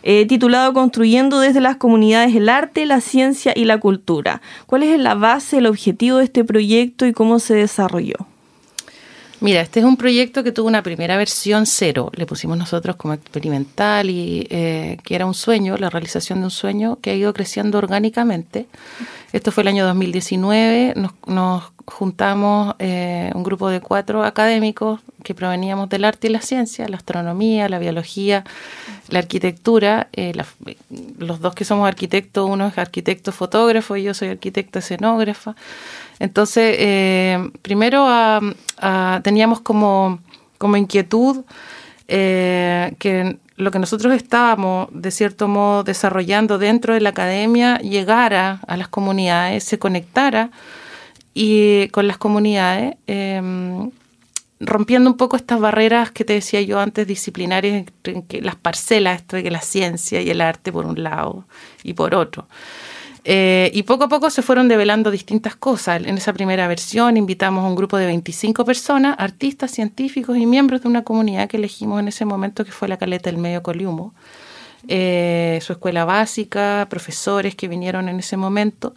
eh, 0.04 0.26
titulado 0.26 0.72
Construyendo 0.72 1.40
desde 1.40 1.60
las 1.60 1.74
comunidades 1.74 2.32
el 2.36 2.48
arte, 2.48 2.86
la 2.86 3.00
ciencia 3.00 3.52
y 3.56 3.64
la 3.64 3.78
cultura. 3.78 4.42
¿Cuál 4.66 4.84
es 4.84 4.96
la 4.96 5.16
base, 5.16 5.58
el 5.58 5.66
objetivo 5.66 6.18
de 6.18 6.24
este 6.24 6.44
proyecto 6.44 7.04
y 7.04 7.12
cómo 7.12 7.40
se 7.40 7.54
desarrolló? 7.54 8.31
Mira, 9.42 9.60
este 9.60 9.80
es 9.80 9.84
un 9.84 9.96
proyecto 9.96 10.44
que 10.44 10.52
tuvo 10.52 10.68
una 10.68 10.84
primera 10.84 11.16
versión 11.16 11.66
cero, 11.66 12.12
le 12.14 12.26
pusimos 12.26 12.56
nosotros 12.56 12.94
como 12.94 13.12
experimental 13.12 14.08
y 14.08 14.46
eh, 14.50 14.98
que 15.02 15.16
era 15.16 15.26
un 15.26 15.34
sueño, 15.34 15.76
la 15.78 15.90
realización 15.90 16.38
de 16.38 16.44
un 16.44 16.52
sueño 16.52 17.00
que 17.02 17.10
ha 17.10 17.14
ido 17.16 17.34
creciendo 17.34 17.78
orgánicamente. 17.78 18.68
Esto 19.32 19.50
fue 19.50 19.62
el 19.62 19.68
año 19.68 19.84
2019, 19.84 20.94
nos, 20.94 21.10
nos 21.26 21.72
juntamos 21.86 22.76
eh, 22.78 23.32
un 23.34 23.42
grupo 23.42 23.68
de 23.68 23.80
cuatro 23.80 24.22
académicos 24.22 25.00
que 25.24 25.34
proveníamos 25.34 25.88
del 25.88 26.04
arte 26.04 26.28
y 26.28 26.30
la 26.30 26.40
ciencia, 26.40 26.88
la 26.88 26.96
astronomía, 26.96 27.68
la 27.68 27.80
biología, 27.80 28.44
la 29.08 29.18
arquitectura, 29.18 30.08
eh, 30.12 30.32
los 31.18 31.40
dos 31.40 31.54
que 31.56 31.64
somos 31.64 31.88
arquitectos, 31.88 32.48
uno 32.48 32.68
es 32.68 32.78
arquitecto 32.78 33.32
fotógrafo 33.32 33.96
y 33.96 34.04
yo 34.04 34.14
soy 34.14 34.28
arquitecta 34.28 34.78
escenógrafa. 34.78 35.56
Entonces, 36.22 36.76
eh, 36.78 37.50
primero 37.62 38.06
teníamos 39.24 39.60
como, 39.60 40.20
como 40.56 40.76
inquietud 40.76 41.44
eh, 42.06 42.94
que 43.00 43.38
lo 43.56 43.72
que 43.72 43.80
nosotros 43.80 44.14
estábamos, 44.14 44.86
de 44.92 45.10
cierto 45.10 45.48
modo, 45.48 45.82
desarrollando 45.82 46.58
dentro 46.58 46.94
de 46.94 47.00
la 47.00 47.08
academia 47.08 47.78
llegara 47.78 48.60
a 48.68 48.76
las 48.76 48.86
comunidades, 48.86 49.64
se 49.64 49.80
conectara 49.80 50.52
y 51.34 51.88
con 51.88 52.06
las 52.06 52.18
comunidades, 52.18 52.94
eh, 53.08 53.42
rompiendo 54.60 55.10
un 55.10 55.16
poco 55.16 55.34
estas 55.36 55.58
barreras 55.58 56.12
que 56.12 56.24
te 56.24 56.34
decía 56.34 56.60
yo 56.60 56.78
antes, 56.78 57.04
disciplinarias, 57.04 57.86
que 58.28 58.40
las 58.42 58.54
parcelas 58.54 59.22
entre 59.22 59.50
la 59.50 59.60
ciencia 59.60 60.20
y 60.20 60.30
el 60.30 60.40
arte 60.40 60.70
por 60.70 60.86
un 60.86 61.02
lado 61.02 61.46
y 61.82 61.94
por 61.94 62.14
otro. 62.14 62.46
Eh, 63.24 63.70
y 63.72 63.84
poco 63.84 64.04
a 64.04 64.08
poco 64.08 64.30
se 64.30 64.42
fueron 64.42 64.68
develando 64.68 65.10
distintas 65.10 65.54
cosas. 65.54 66.02
En 66.04 66.16
esa 66.16 66.32
primera 66.32 66.66
versión 66.66 67.16
invitamos 67.16 67.64
a 67.64 67.68
un 67.68 67.76
grupo 67.76 67.96
de 67.96 68.06
25 68.06 68.64
personas, 68.64 69.16
artistas, 69.18 69.70
científicos 69.70 70.36
y 70.36 70.46
miembros 70.46 70.82
de 70.82 70.88
una 70.88 71.04
comunidad 71.04 71.48
que 71.48 71.56
elegimos 71.56 72.00
en 72.00 72.08
ese 72.08 72.24
momento, 72.24 72.64
que 72.64 72.72
fue 72.72 72.88
la 72.88 72.96
Caleta 72.96 73.30
del 73.30 73.40
Medio 73.40 73.62
Coliumo. 73.62 74.14
Eh, 74.88 75.60
su 75.62 75.72
escuela 75.74 76.04
básica, 76.04 76.88
profesores 76.90 77.54
que 77.54 77.68
vinieron 77.68 78.08
en 78.08 78.18
ese 78.18 78.36
momento. 78.36 78.94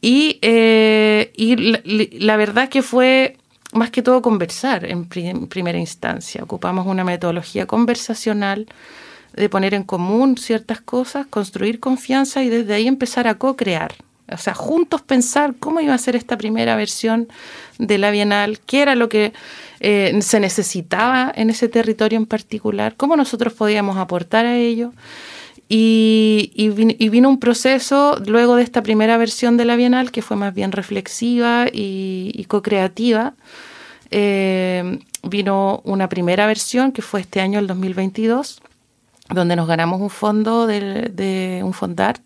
Y, 0.00 0.38
eh, 0.40 1.32
y 1.36 1.56
la, 1.56 1.80
la, 1.84 2.36
verdad 2.36 2.70
que 2.70 2.82
fue 2.82 3.36
más 3.72 3.90
que 3.90 4.02
todo 4.02 4.22
conversar 4.22 4.86
en, 4.86 5.04
pri 5.04 5.28
en 5.28 5.46
primera 5.48 5.78
instancia. 5.78 6.42
Ocupamos 6.42 6.86
una 6.86 7.04
metodología 7.04 7.66
conversacional 7.66 8.66
de 9.34 9.48
poner 9.48 9.74
en 9.74 9.82
común 9.82 10.36
ciertas 10.36 10.80
cosas, 10.80 11.26
construir 11.26 11.80
confianza 11.80 12.42
y 12.42 12.48
desde 12.48 12.74
ahí 12.74 12.86
empezar 12.86 13.26
a 13.26 13.36
co-crear. 13.36 13.94
O 14.30 14.38
sea, 14.38 14.54
juntos 14.54 15.02
pensar 15.02 15.54
cómo 15.58 15.80
iba 15.80 15.94
a 15.94 15.98
ser 15.98 16.16
esta 16.16 16.38
primera 16.38 16.76
versión 16.76 17.28
de 17.78 17.98
la 17.98 18.10
Bienal, 18.10 18.60
qué 18.60 18.82
era 18.82 18.94
lo 18.94 19.08
que 19.08 19.32
eh, 19.80 20.16
se 20.22 20.40
necesitaba 20.40 21.32
en 21.34 21.50
ese 21.50 21.68
territorio 21.68 22.18
en 22.18 22.26
particular, 22.26 22.94
cómo 22.96 23.16
nosotros 23.16 23.52
podíamos 23.52 23.96
aportar 23.96 24.46
a 24.46 24.56
ello. 24.56 24.92
Y, 25.68 26.52
y, 26.54 26.68
vin, 26.68 26.94
y, 26.98 27.08
vino 27.08 27.30
un 27.30 27.40
proceso 27.40 28.20
luego 28.26 28.56
de 28.56 28.62
esta 28.62 28.82
primera 28.82 29.16
versión 29.16 29.56
de 29.56 29.64
la 29.64 29.76
Bienal 29.76 30.10
que 30.10 30.20
fue 30.20 30.36
más 30.36 30.52
bien 30.54 30.70
reflexiva 30.70 31.66
y, 31.72 32.30
y 32.34 32.44
co-creativa. 32.44 33.34
Eh, 34.10 34.98
vino 35.22 35.80
una 35.84 36.08
primera 36.08 36.46
versión 36.46 36.92
que 36.92 37.00
fue 37.02 37.20
este 37.20 37.40
año, 37.40 37.58
el 37.58 37.66
2022, 37.66 38.60
donde 39.34 39.56
nos 39.56 39.66
ganamos 39.66 40.00
un 40.00 40.10
fondo 40.10 40.66
de, 40.66 41.10
de 41.10 41.60
un 41.64 41.72
fondart 41.72 42.22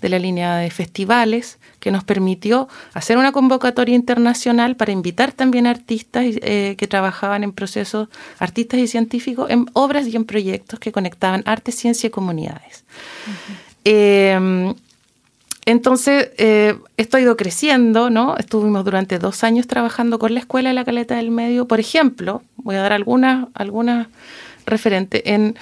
de 0.00 0.08
la 0.08 0.18
línea 0.18 0.56
de 0.56 0.70
festivales, 0.70 1.58
que 1.80 1.90
nos 1.90 2.04
permitió 2.04 2.68
hacer 2.94 3.18
una 3.18 3.32
convocatoria 3.32 3.94
internacional 3.94 4.76
para 4.76 4.92
invitar 4.92 5.32
también 5.32 5.66
artistas 5.66 6.24
eh, 6.26 6.74
que 6.76 6.86
trabajaban 6.86 7.44
en 7.44 7.52
procesos, 7.52 8.08
artistas 8.38 8.80
y 8.80 8.86
científicos, 8.86 9.50
en 9.50 9.66
obras 9.72 10.06
y 10.06 10.16
en 10.16 10.24
proyectos 10.24 10.78
que 10.80 10.92
conectaban 10.92 11.42
arte, 11.46 11.72
ciencia 11.72 12.08
y 12.08 12.10
comunidades. 12.10 12.84
Eh, 13.84 14.74
entonces, 15.68 16.30
eh, 16.38 16.78
esto 16.96 17.18
ha 17.18 17.20
ido 17.20 17.36
creciendo, 17.36 18.08
¿no? 18.08 18.38
Estuvimos 18.38 18.86
durante 18.86 19.18
dos 19.18 19.44
años 19.44 19.66
trabajando 19.66 20.18
con 20.18 20.32
la 20.32 20.40
Escuela 20.40 20.70
de 20.70 20.74
la 20.74 20.84
Caleta 20.84 21.16
del 21.16 21.30
Medio. 21.30 21.68
Por 21.68 21.78
ejemplo, 21.78 22.42
voy 22.56 22.76
a 22.76 22.80
dar 22.80 22.94
algunas, 22.94 23.48
algunas 23.52 24.08
referentes 24.64 25.20
en 25.26 25.58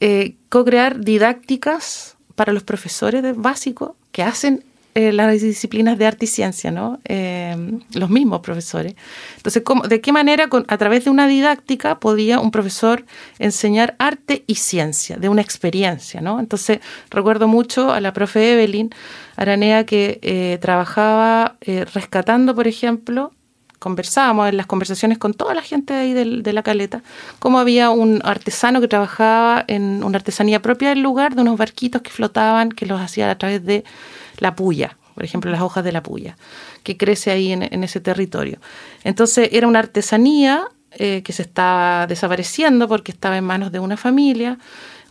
eh, 0.00 0.34
co-crear 0.48 1.00
didácticas 1.00 2.16
para 2.34 2.52
los 2.52 2.62
profesores 2.62 3.22
de 3.22 3.32
básico 3.32 3.96
que 4.12 4.22
hacen 4.22 4.64
eh, 4.94 5.12
las 5.12 5.40
disciplinas 5.40 5.96
de 5.96 6.06
arte 6.06 6.24
y 6.24 6.28
ciencia, 6.28 6.72
¿no? 6.72 6.98
Eh, 7.04 7.56
los 7.94 8.10
mismos 8.10 8.40
profesores. 8.40 8.94
Entonces, 9.36 9.62
¿cómo, 9.64 9.86
¿de 9.86 10.00
qué 10.00 10.10
manera 10.10 10.48
con, 10.48 10.64
a 10.66 10.76
través 10.76 11.04
de 11.04 11.10
una 11.10 11.28
didáctica 11.28 12.00
podía 12.00 12.40
un 12.40 12.50
profesor 12.50 13.04
enseñar 13.38 13.94
arte 14.00 14.42
y 14.48 14.56
ciencia, 14.56 15.16
de 15.16 15.28
una 15.28 15.40
experiencia, 15.40 16.20
¿no? 16.20 16.40
Entonces, 16.40 16.80
recuerdo 17.10 17.46
mucho 17.46 17.92
a 17.92 18.00
la 18.00 18.12
profe 18.12 18.54
Evelyn 18.54 18.90
Aranea 19.36 19.86
que 19.86 20.18
eh, 20.22 20.58
trabajaba 20.60 21.58
eh, 21.60 21.84
rescatando, 21.84 22.56
por 22.56 22.66
ejemplo, 22.66 23.32
conversábamos 23.78 24.48
en 24.48 24.56
las 24.56 24.66
conversaciones 24.66 25.18
con 25.18 25.34
toda 25.34 25.54
la 25.54 25.62
gente 25.62 25.94
de 25.94 26.00
ahí 26.00 26.12
de, 26.12 26.42
de 26.42 26.52
la 26.52 26.62
caleta, 26.62 27.02
cómo 27.38 27.58
había 27.58 27.90
un 27.90 28.20
artesano 28.24 28.80
que 28.80 28.88
trabajaba 28.88 29.64
en 29.68 30.02
una 30.04 30.18
artesanía 30.18 30.60
propia 30.60 30.90
del 30.90 31.00
lugar, 31.00 31.34
de 31.34 31.42
unos 31.42 31.56
barquitos 31.58 32.02
que 32.02 32.10
flotaban, 32.10 32.70
que 32.70 32.86
los 32.86 33.00
hacía 33.00 33.30
a 33.30 33.38
través 33.38 33.64
de 33.64 33.84
la 34.38 34.54
puya, 34.54 34.96
por 35.14 35.24
ejemplo, 35.24 35.50
las 35.50 35.60
hojas 35.60 35.84
de 35.84 35.92
la 35.92 36.02
puya, 36.02 36.36
que 36.82 36.96
crece 36.96 37.30
ahí 37.30 37.52
en, 37.52 37.62
en 37.62 37.84
ese 37.84 38.00
territorio. 38.00 38.58
Entonces 39.04 39.48
era 39.52 39.66
una 39.66 39.80
artesanía 39.80 40.68
eh, 40.92 41.22
que 41.22 41.34
se 41.34 41.42
estaba 41.42 42.06
desapareciendo 42.06 42.88
porque 42.88 43.12
estaba 43.12 43.36
en 43.36 43.44
manos 43.44 43.70
de 43.70 43.78
una 43.78 43.98
familia. 43.98 44.58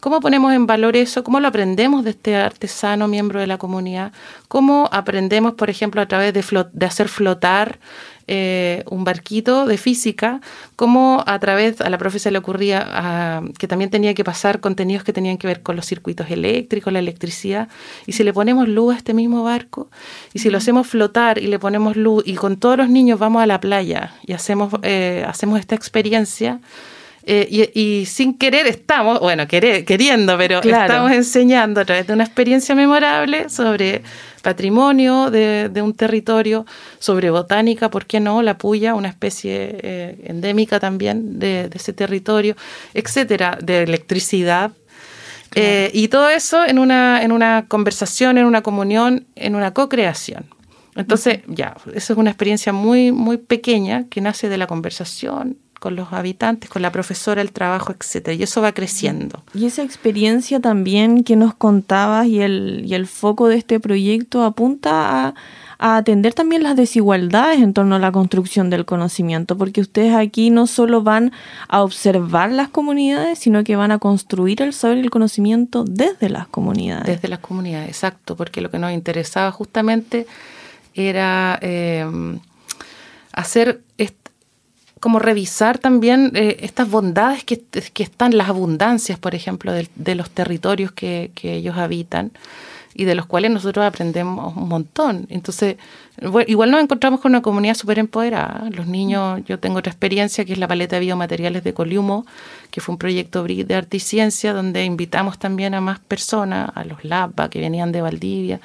¿Cómo 0.08 0.22
ponemos 0.22 0.54
en 0.54 0.68
valor 0.68 0.96
eso? 0.96 1.22
¿Cómo 1.22 1.42
lo 1.42 1.50
aprendemos 1.50 2.06
de 2.06 2.12
este 2.12 2.38
artesano 2.38 3.10
miembro 3.10 3.42
de 3.42 3.48
la 3.48 3.58
comunidad? 3.58 4.14
¿Cómo 4.48 4.88
aprendemos, 4.94 5.56
por 5.56 5.70
ejemplo, 5.70 6.00
a 6.00 6.06
través 6.06 6.34
de, 6.34 6.44
flot 6.44 6.70
de 6.72 6.86
hacer 6.86 7.10
flotar 7.10 7.78
eh, 8.26 8.86
un 8.90 9.04
barquito 9.04 9.66
de 9.66 9.78
física, 9.78 10.40
cómo 10.78 11.26
a 11.28 11.38
través 11.40 11.82
a 11.82 11.90
la 11.90 11.98
profe 11.98 12.20
se 12.20 12.32
le 12.32 12.38
ocurría 12.38 12.88
a, 12.90 13.42
que 13.60 13.68
también 13.68 13.90
tenía 13.90 14.14
que 14.14 14.24
pasar 14.24 14.62
contenidos 14.62 15.04
que 15.04 15.12
tenían 15.12 15.38
que 15.38 15.48
ver 15.48 15.62
con 15.62 15.76
los 15.76 15.86
circuitos 15.86 16.32
eléctricos, 16.32 16.94
la 16.94 17.00
electricidad, 17.00 17.68
y 18.06 18.14
si 18.14 18.24
le 18.24 18.32
ponemos 18.32 18.70
luz 18.70 18.96
a 18.96 18.98
este 18.98 19.14
mismo 19.14 19.44
barco, 19.44 19.90
y 20.34 20.40
si 20.40 20.50
lo 20.50 20.58
hacemos 20.58 20.88
flotar 20.88 21.38
y 21.38 21.48
le 21.48 21.60
ponemos 21.60 21.98
luz, 21.98 22.24
y 22.26 22.36
con 22.36 22.56
todos 22.56 22.78
los 22.78 22.90
niños 22.90 23.20
vamos 23.20 23.44
a 23.44 23.46
la 23.46 23.60
playa 23.60 24.16
y 24.26 24.32
hacemos, 24.32 24.74
eh, 24.84 25.26
hacemos 25.28 25.60
esta 25.60 25.76
experiencia, 25.76 26.62
eh, 27.30 27.46
y, 27.52 27.82
y, 27.82 28.06
sin 28.06 28.38
querer 28.38 28.68
estamos, 28.68 29.20
bueno, 29.20 29.50
querer, 29.50 29.84
queriendo, 29.84 30.38
pero 30.38 30.62
claro. 30.62 30.86
estamos 30.86 31.12
enseñando 31.12 31.82
a 31.82 31.86
través 31.86 32.08
de 32.08 32.14
una 32.14 32.24
experiencia 32.24 32.74
memorable 32.74 33.50
sobre 33.50 34.02
patrimonio 34.42 35.30
de, 35.30 35.68
de, 35.68 35.82
un 35.82 35.94
territorio, 35.94 36.66
sobre 37.00 37.30
botánica, 37.30 37.90
¿por 37.90 38.06
qué 38.06 38.22
no? 38.22 38.42
La 38.42 38.58
puya, 38.58 38.96
una 38.96 39.10
especie 39.10 39.78
eh, 39.84 40.24
endémica 40.24 40.80
también 40.80 41.38
de, 41.38 41.68
de, 41.68 41.78
ese 41.78 41.92
territorio, 41.92 42.56
etcétera, 42.94 43.58
de 43.62 43.84
electricidad. 43.84 44.72
Claro. 45.50 45.68
Eh, 45.68 45.92
y 45.94 46.08
todo 46.08 46.30
eso 46.30 46.64
en 46.64 46.80
una, 46.80 47.22
en 47.24 47.34
una 47.34 47.66
conversación, 47.68 48.38
en 48.38 48.46
una 48.46 48.62
comunión, 48.62 49.28
en 49.36 49.56
una 49.56 49.74
co-creación. 49.74 50.46
Entonces, 50.96 51.40
uh 51.46 51.52
-huh. 51.52 51.56
ya, 51.56 51.76
eso 51.94 52.14
es 52.14 52.18
una 52.18 52.30
experiencia 52.30 52.72
muy, 52.72 53.12
muy 53.12 53.36
pequeña 53.36 54.06
que 54.10 54.22
nace 54.22 54.48
de 54.48 54.58
la 54.58 54.66
conversación, 54.66 55.58
con 55.80 55.96
los 55.96 56.12
habitantes, 56.12 56.70
con 56.70 56.82
la 56.82 56.92
profesora, 56.92 57.42
el 57.42 57.52
trabajo, 57.52 57.94
etcétera. 57.98 58.34
Y 58.34 58.44
eso 58.44 58.62
va 58.62 58.72
creciendo. 58.72 59.44
Y 59.54 59.66
esa 59.66 59.84
experiencia 59.84 60.60
también 60.60 61.24
que 61.24 61.36
nos 61.36 61.54
contabas 61.54 62.28
y 62.28 62.42
el, 62.42 62.84
y 62.86 62.94
el 62.94 63.08
foco 63.08 63.48
de 63.48 63.58
este 63.58 63.80
proyecto 63.80 64.44
apunta 64.44 65.28
a, 65.28 65.36
a, 65.78 65.98
atender 65.98 66.34
también 66.34 66.64
las 66.64 66.76
desigualdades 66.76 67.62
en 67.62 67.74
torno 67.74 67.96
a 67.96 68.00
la 68.00 68.12
construcción 68.12 68.70
del 68.70 68.86
conocimiento, 68.86 69.58
porque 69.58 69.82
ustedes 69.82 70.16
aquí 70.16 70.50
no 70.50 70.68
solo 70.68 71.04
van 71.04 71.32
a 71.68 71.84
observar 71.84 72.52
las 72.52 72.70
comunidades, 72.70 73.40
sino 73.40 73.64
que 73.64 73.76
van 73.76 73.92
a 73.92 74.00
construir 74.00 74.62
el 74.62 74.74
saber 74.74 74.98
y 74.98 75.02
el 75.02 75.10
conocimiento 75.12 75.84
desde 75.84 76.30
las 76.30 76.48
comunidades. 76.48 77.06
Desde 77.06 77.28
las 77.28 77.40
comunidades, 77.40 77.90
exacto, 77.90 78.36
porque 78.36 78.62
lo 78.62 78.72
que 78.72 78.80
nos 78.80 78.92
interesaba 78.92 79.52
justamente 79.52 80.26
era 80.96 81.60
eh, 81.62 82.06
hacer 83.32 83.82
como 85.00 85.20
revisar 85.20 85.78
también 85.78 86.32
eh, 86.36 86.58
estas 86.62 86.90
bondades 86.90 87.44
que, 87.44 87.62
están, 88.04 88.38
las 88.38 88.50
abundancias, 88.50 89.20
por 89.20 89.36
ejemplo, 89.36 89.72
de, 89.72 89.88
de 89.96 90.16
los 90.16 90.30
territorios 90.30 90.92
que, 90.92 91.32
ellos 91.42 91.78
habitan 91.78 92.32
y 92.94 93.06
de 93.06 93.14
los 93.14 93.28
cuales 93.28 93.52
nosotros 93.52 93.86
aprendemos 93.86 94.56
un 94.56 94.68
montón. 94.68 95.28
Entonces, 95.30 95.78
igual 96.48 96.72
nos 96.72 96.82
encontramos 96.82 97.20
con 97.20 97.32
una 97.32 97.44
comunidad 97.44 97.76
súper 97.76 98.00
empoderada. 98.00 98.68
Los 98.72 98.88
niños, 98.88 99.42
yo 99.46 99.60
tengo 99.60 99.78
otra 99.78 99.92
experiencia 99.92 100.46
que 100.46 100.54
es 100.54 100.60
la 100.60 100.68
paleta 100.68 100.96
de 100.96 101.02
biomateriales 101.02 101.64
de 101.64 101.74
Coliumo, 101.76 102.26
que 102.72 102.82
fue 102.82 102.94
un 102.94 103.00
proyecto 103.00 103.44
de 103.44 103.76
arte 103.76 103.98
y 103.98 104.00
ciencia 104.00 104.52
donde 104.52 104.84
invitamos 104.84 105.38
también 105.38 105.76
a 105.76 105.82
más 105.82 106.00
personas, 106.00 106.72
a 106.74 106.86
los 106.86 107.04
LABA 107.04 107.50
que 107.50 107.60
venían 107.60 107.92
de 107.92 108.02
Valdivia, 108.02 108.60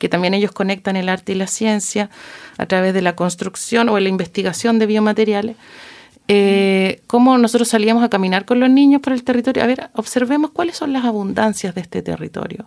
que 0.00 0.08
también 0.08 0.32
ellos 0.32 0.50
conectan 0.50 0.96
el 0.96 1.08
arte 1.08 1.32
y 1.32 1.34
la 1.34 1.46
ciencia 1.46 2.08
a 2.56 2.64
través 2.64 2.94
de 2.94 3.02
la 3.02 3.14
construcción 3.14 3.90
o 3.90 4.00
la 4.00 4.08
investigación 4.08 4.78
de 4.78 4.86
biomateriales. 4.86 5.56
Eh, 6.26 7.02
cómo 7.06 7.36
nosotros 7.36 7.68
salíamos 7.68 8.02
a 8.02 8.08
caminar 8.08 8.46
con 8.46 8.60
los 8.60 8.70
niños 8.70 9.02
por 9.02 9.12
el 9.12 9.22
territorio. 9.22 9.62
A 9.62 9.66
ver, 9.66 9.90
observemos 9.94 10.52
cuáles 10.52 10.76
son 10.76 10.94
las 10.94 11.04
abundancias 11.04 11.74
de 11.74 11.82
este 11.82 12.00
territorio. 12.00 12.66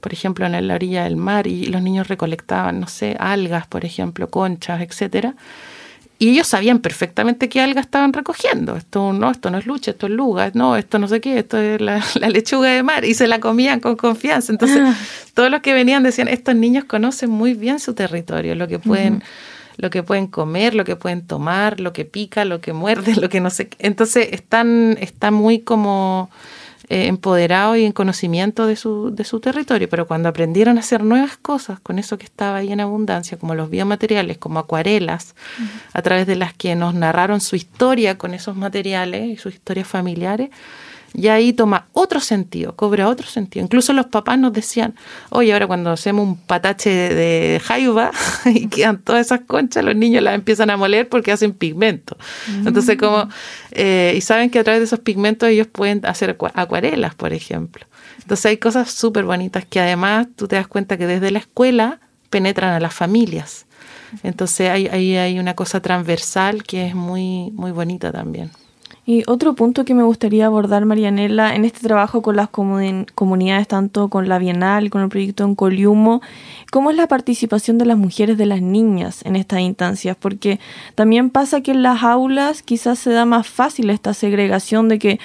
Por 0.00 0.12
ejemplo, 0.12 0.44
en 0.44 0.66
la 0.66 0.74
orilla 0.74 1.04
del 1.04 1.16
mar 1.16 1.46
y 1.46 1.66
los 1.66 1.82
niños 1.82 2.08
recolectaban, 2.08 2.80
no 2.80 2.88
sé, 2.88 3.14
algas, 3.20 3.68
por 3.68 3.84
ejemplo, 3.84 4.28
conchas, 4.28 4.80
etcétera 4.80 5.36
y 6.22 6.28
ellos 6.28 6.46
sabían 6.46 6.78
perfectamente 6.78 7.48
qué 7.48 7.60
algas 7.60 7.86
estaban 7.86 8.12
recogiendo. 8.12 8.76
Esto 8.76 9.12
no, 9.12 9.32
esto 9.32 9.50
no 9.50 9.58
es 9.58 9.66
lucha, 9.66 9.90
esto 9.90 10.06
es 10.06 10.12
luga, 10.12 10.52
no, 10.54 10.76
esto 10.76 11.00
no 11.00 11.08
sé 11.08 11.20
qué, 11.20 11.40
esto 11.40 11.58
es 11.58 11.80
la, 11.80 12.00
la 12.14 12.30
lechuga 12.30 12.70
de 12.70 12.84
mar, 12.84 13.04
y 13.04 13.14
se 13.14 13.26
la 13.26 13.40
comían 13.40 13.80
con 13.80 13.96
confianza. 13.96 14.52
Entonces, 14.52 14.82
ah. 14.84 14.94
todos 15.34 15.50
los 15.50 15.62
que 15.62 15.74
venían 15.74 16.04
decían, 16.04 16.28
estos 16.28 16.54
niños 16.54 16.84
conocen 16.84 17.28
muy 17.28 17.54
bien 17.54 17.80
su 17.80 17.94
territorio, 17.94 18.54
lo 18.54 18.68
que 18.68 18.78
pueden, 18.78 19.14
uh 19.14 19.16
-huh. 19.16 19.74
lo 19.78 19.90
que 19.90 20.04
pueden 20.04 20.28
comer, 20.28 20.76
lo 20.76 20.84
que 20.84 20.94
pueden 20.94 21.26
tomar, 21.26 21.80
lo 21.80 21.92
que 21.92 22.04
pica, 22.04 22.44
lo 22.44 22.60
que 22.60 22.72
muerde, 22.72 23.16
lo 23.20 23.28
que 23.28 23.40
no 23.40 23.50
sé 23.50 23.66
qué. 23.66 23.78
Entonces, 23.80 24.28
están, 24.30 24.96
están 25.00 25.34
muy 25.34 25.58
como 25.58 26.30
eh, 26.92 27.06
empoderados 27.06 27.78
y 27.78 27.86
en 27.86 27.92
conocimiento 27.92 28.66
de 28.66 28.76
su, 28.76 29.14
de 29.14 29.24
su 29.24 29.40
territorio, 29.40 29.88
pero 29.88 30.06
cuando 30.06 30.28
aprendieron 30.28 30.76
a 30.76 30.80
hacer 30.80 31.02
nuevas 31.02 31.38
cosas 31.38 31.80
con 31.80 31.98
eso 31.98 32.18
que 32.18 32.26
estaba 32.26 32.58
ahí 32.58 32.70
en 32.70 32.80
abundancia, 32.80 33.38
como 33.38 33.54
los 33.54 33.70
biomateriales, 33.70 34.36
como 34.36 34.58
acuarelas, 34.58 35.34
uh 35.58 35.62
-huh. 35.62 35.66
a 35.94 36.02
través 36.02 36.26
de 36.26 36.36
las 36.36 36.52
que 36.52 36.74
nos 36.74 36.92
narraron 36.92 37.40
su 37.40 37.56
historia 37.56 38.18
con 38.18 38.34
esos 38.34 38.56
materiales 38.56 39.26
y 39.26 39.36
sus 39.38 39.54
historias 39.54 39.88
familiares, 39.88 40.50
y 41.14 41.28
ahí 41.28 41.52
toma 41.52 41.88
otro 41.92 42.20
sentido, 42.20 42.74
cobra 42.74 43.08
otro 43.08 43.26
sentido. 43.26 43.64
Incluso 43.64 43.92
los 43.92 44.06
papás 44.06 44.38
nos 44.38 44.52
decían, 44.52 44.94
oye, 45.30 45.52
ahora 45.52 45.66
cuando 45.66 45.90
hacemos 45.90 46.26
un 46.26 46.36
patache 46.36 46.90
de 46.90 47.60
jaiba 47.62 48.10
y 48.46 48.68
quedan 48.68 48.98
todas 48.98 49.26
esas 49.26 49.40
conchas, 49.40 49.84
los 49.84 49.94
niños 49.94 50.22
las 50.22 50.34
empiezan 50.34 50.70
a 50.70 50.76
moler 50.76 51.08
porque 51.08 51.32
hacen 51.32 51.52
pigmento. 51.52 52.16
Entonces, 52.64 52.96
como, 52.96 53.28
eh, 53.72 54.14
y 54.16 54.20
saben 54.20 54.50
que 54.50 54.58
a 54.58 54.64
través 54.64 54.80
de 54.80 54.84
esos 54.84 55.00
pigmentos 55.00 55.48
ellos 55.48 55.66
pueden 55.66 56.04
hacer 56.06 56.36
acuarelas, 56.54 57.14
por 57.14 57.32
ejemplo. 57.32 57.86
Entonces 58.20 58.46
hay 58.46 58.56
cosas 58.56 58.90
súper 58.90 59.24
bonitas 59.24 59.64
que 59.66 59.80
además 59.80 60.28
tú 60.36 60.48
te 60.48 60.56
das 60.56 60.66
cuenta 60.66 60.96
que 60.96 61.06
desde 61.06 61.30
la 61.30 61.40
escuela 61.40 62.00
penetran 62.30 62.72
a 62.72 62.80
las 62.80 62.94
familias. 62.94 63.66
Entonces 64.22 64.70
ahí 64.70 64.88
hay, 64.88 65.16
hay, 65.16 65.38
una 65.38 65.54
cosa 65.54 65.80
transversal 65.80 66.64
que 66.64 66.86
es 66.86 66.94
muy, 66.94 67.50
muy 67.52 67.72
bonita 67.72 68.12
también. 68.12 68.50
Y 69.04 69.24
otro 69.26 69.54
punto 69.54 69.84
que 69.84 69.94
me 69.94 70.04
gustaría 70.04 70.46
abordar, 70.46 70.84
Marianela, 70.84 71.56
en 71.56 71.64
este 71.64 71.80
trabajo 71.80 72.22
con 72.22 72.36
las 72.36 72.48
comun 72.48 73.06
comunidades, 73.16 73.66
tanto 73.66 74.08
con 74.08 74.28
la 74.28 74.38
Bienal, 74.38 74.90
con 74.90 75.02
el 75.02 75.08
proyecto 75.08 75.42
en 75.44 75.56
Coliumo, 75.56 76.22
¿cómo 76.70 76.90
es 76.90 76.96
la 76.96 77.08
participación 77.08 77.78
de 77.78 77.84
las 77.84 77.98
mujeres, 77.98 78.38
de 78.38 78.46
las 78.46 78.62
niñas 78.62 79.24
en 79.24 79.34
estas 79.34 79.58
instancias? 79.58 80.16
Porque 80.16 80.60
también 80.94 81.30
pasa 81.30 81.62
que 81.62 81.72
en 81.72 81.82
las 81.82 82.04
aulas 82.04 82.62
quizás 82.62 83.00
se 83.00 83.10
da 83.10 83.24
más 83.24 83.48
fácil 83.48 83.90
esta 83.90 84.14
segregación 84.14 84.88
de 84.88 85.00
que 85.00 85.18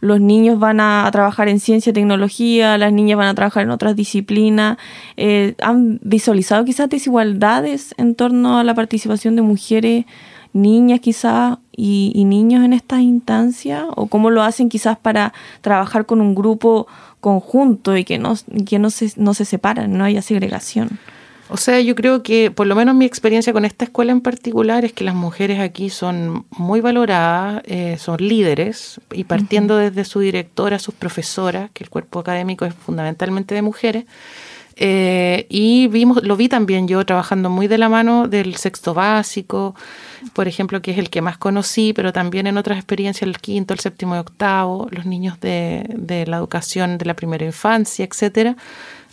los 0.00 0.20
niños 0.20 0.60
van 0.60 0.78
a, 0.78 1.04
a 1.04 1.10
trabajar 1.10 1.48
en 1.48 1.58
ciencia 1.58 1.90
y 1.90 1.92
tecnología, 1.92 2.78
las 2.78 2.92
niñas 2.92 3.18
van 3.18 3.26
a 3.28 3.34
trabajar 3.34 3.64
en 3.64 3.70
otras 3.70 3.96
disciplinas. 3.96 4.76
Eh, 5.16 5.54
¿Han 5.60 5.98
visualizado 6.02 6.64
quizás 6.64 6.88
desigualdades 6.88 7.94
en 7.96 8.14
torno 8.14 8.58
a 8.58 8.64
la 8.64 8.74
participación 8.74 9.34
de 9.34 9.42
mujeres, 9.42 10.04
niñas 10.52 11.00
quizás, 11.00 11.58
y, 11.76 12.12
y 12.14 12.24
niños 12.24 12.64
en 12.64 12.72
estas 12.72 13.00
instancias? 13.00 13.84
¿O 13.96 14.06
cómo 14.06 14.30
lo 14.30 14.42
hacen 14.42 14.68
quizás 14.68 14.98
para 14.98 15.32
trabajar 15.60 16.06
con 16.06 16.20
un 16.20 16.34
grupo 16.34 16.86
conjunto 17.20 17.96
y 17.96 18.04
que 18.04 18.18
no, 18.18 18.34
que 18.66 18.78
no, 18.78 18.90
se, 18.90 19.12
no 19.16 19.34
se 19.34 19.44
separan, 19.44 19.96
no 19.96 20.04
haya 20.04 20.22
segregación? 20.22 20.98
O 21.48 21.58
sea, 21.58 21.80
yo 21.80 21.94
creo 21.94 22.22
que 22.22 22.50
por 22.50 22.66
lo 22.66 22.74
menos 22.74 22.94
mi 22.94 23.04
experiencia 23.04 23.52
con 23.52 23.64
esta 23.64 23.84
escuela 23.84 24.12
en 24.12 24.22
particular 24.22 24.84
es 24.84 24.92
que 24.92 25.04
las 25.04 25.14
mujeres 25.14 25.60
aquí 25.60 25.90
son 25.90 26.46
muy 26.50 26.80
valoradas, 26.80 27.62
eh, 27.66 27.96
son 27.98 28.16
líderes 28.16 29.00
y 29.12 29.24
partiendo 29.24 29.76
desde 29.76 30.04
su 30.04 30.20
directora, 30.20 30.78
sus 30.78 30.94
profesoras, 30.94 31.70
que 31.72 31.84
el 31.84 31.90
cuerpo 31.90 32.20
académico 32.20 32.64
es 32.64 32.74
fundamentalmente 32.74 33.54
de 33.54 33.60
mujeres. 33.60 34.04
Eh, 34.76 35.46
y 35.48 35.88
vimos, 35.88 36.22
lo 36.22 36.36
vi 36.36 36.48
también 36.48 36.88
yo 36.88 37.04
trabajando 37.04 37.50
muy 37.50 37.66
de 37.66 37.78
la 37.78 37.88
mano 37.88 38.28
del 38.28 38.56
sexto 38.56 38.94
básico, 38.94 39.74
por 40.32 40.48
ejemplo, 40.48 40.82
que 40.82 40.92
es 40.92 40.98
el 40.98 41.10
que 41.10 41.22
más 41.22 41.38
conocí, 41.38 41.92
pero 41.92 42.12
también 42.12 42.46
en 42.46 42.58
otras 42.58 42.78
experiencias, 42.78 43.22
el 43.28 43.38
quinto, 43.38 43.74
el 43.74 43.80
séptimo 43.80 44.16
y 44.16 44.18
octavo, 44.18 44.88
los 44.90 45.06
niños 45.06 45.40
de, 45.40 45.84
de 45.88 46.26
la 46.26 46.38
educación 46.38 46.98
de 46.98 47.04
la 47.04 47.14
primera 47.14 47.44
infancia, 47.44 48.04
etcétera. 48.04 48.56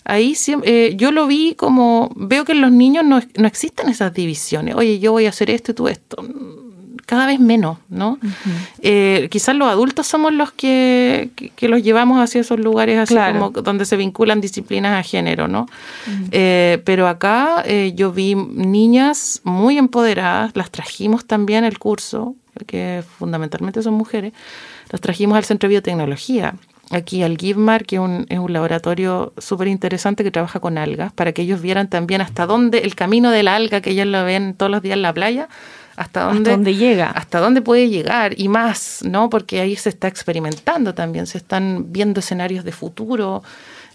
Ahí 0.03 0.35
eh, 0.63 0.95
yo 0.97 1.11
lo 1.11 1.27
vi 1.27 1.53
como, 1.55 2.11
veo 2.15 2.43
que 2.43 2.53
en 2.53 2.61
los 2.61 2.71
niños 2.71 3.05
no, 3.05 3.21
no 3.37 3.47
existen 3.47 3.89
esas 3.89 4.13
divisiones. 4.13 4.75
Oye, 4.75 4.99
yo 4.99 5.11
voy 5.11 5.27
a 5.27 5.29
hacer 5.29 5.49
esto 5.51 5.71
y 5.71 5.75
tú 5.75 5.87
esto. 5.87 6.25
Cada 7.05 7.25
vez 7.25 7.39
menos, 7.39 7.77
¿no? 7.89 8.17
Eh, 8.81 9.27
quizás 9.31 9.55
los 9.55 9.67
adultos 9.67 10.07
somos 10.07 10.33
los 10.33 10.51
que, 10.51 11.31
que, 11.35 11.49
que 11.49 11.67
los 11.67 11.83
llevamos 11.83 12.19
hacia 12.19 12.41
esos 12.41 12.59
lugares 12.59 12.97
así 12.99 13.13
Claro. 13.13 13.39
como 13.51 13.61
donde 13.61 13.85
se 13.85 13.97
vinculan 13.97 14.39
disciplinas 14.41 14.97
a 14.99 15.03
género, 15.03 15.47
¿no? 15.47 15.67
Eh, 16.31 16.81
pero 16.85 17.07
acá 17.07 17.63
eh, 17.65 17.93
yo 17.95 18.11
vi 18.11 18.35
niñas 18.35 19.41
muy 19.43 19.77
empoderadas, 19.77 20.51
las 20.55 20.71
trajimos 20.71 21.25
también 21.25 21.63
al 21.63 21.77
curso, 21.79 22.35
que 22.67 23.03
fundamentalmente 23.17 23.81
son 23.81 23.95
mujeres, 23.95 24.33
las 24.89 25.01
trajimos 25.01 25.37
al 25.37 25.43
Centro 25.45 25.67
de 25.67 25.71
Biotecnología, 25.75 26.55
aquí 26.91 27.23
al 27.23 27.37
GIVMAR, 27.37 27.85
que 27.85 27.95
es 27.95 28.01
un, 28.01 28.25
es 28.29 28.39
un 28.39 28.51
laboratorio 28.51 29.33
súper 29.37 29.67
interesante 29.69 30.23
que 30.23 30.31
trabaja 30.31 30.59
con 30.59 30.77
algas, 30.77 31.13
para 31.13 31.31
que 31.31 31.41
ellos 31.43 31.61
vieran 31.61 31.89
también 31.89 32.21
hasta 32.21 32.45
dónde, 32.45 32.79
el 32.79 32.95
camino 32.95 33.31
de 33.31 33.43
la 33.43 33.55
alga 33.55 33.81
que 33.81 33.91
ellos 33.91 34.07
lo 34.07 34.23
ven 34.25 34.53
todos 34.55 34.69
los 34.71 34.81
días 34.81 34.95
en 34.95 35.01
la 35.01 35.13
playa, 35.13 35.47
hasta 35.95 36.23
dónde, 36.23 36.39
Hasta 36.39 36.51
dónde 36.51 36.75
llega. 36.75 37.07
hasta 37.11 37.39
dónde 37.39 37.61
puede 37.61 37.89
llegar 37.89 38.33
y 38.39 38.47
más, 38.47 38.99
¿no? 39.03 39.29
Porque 39.29 39.59
ahí 39.61 39.75
se 39.75 39.89
está 39.89 40.07
experimentando 40.07 40.93
también, 40.93 41.27
se 41.27 41.37
están 41.37 41.91
viendo 41.91 42.19
escenarios 42.21 42.63
de 42.63 42.71
futuro, 42.71 43.43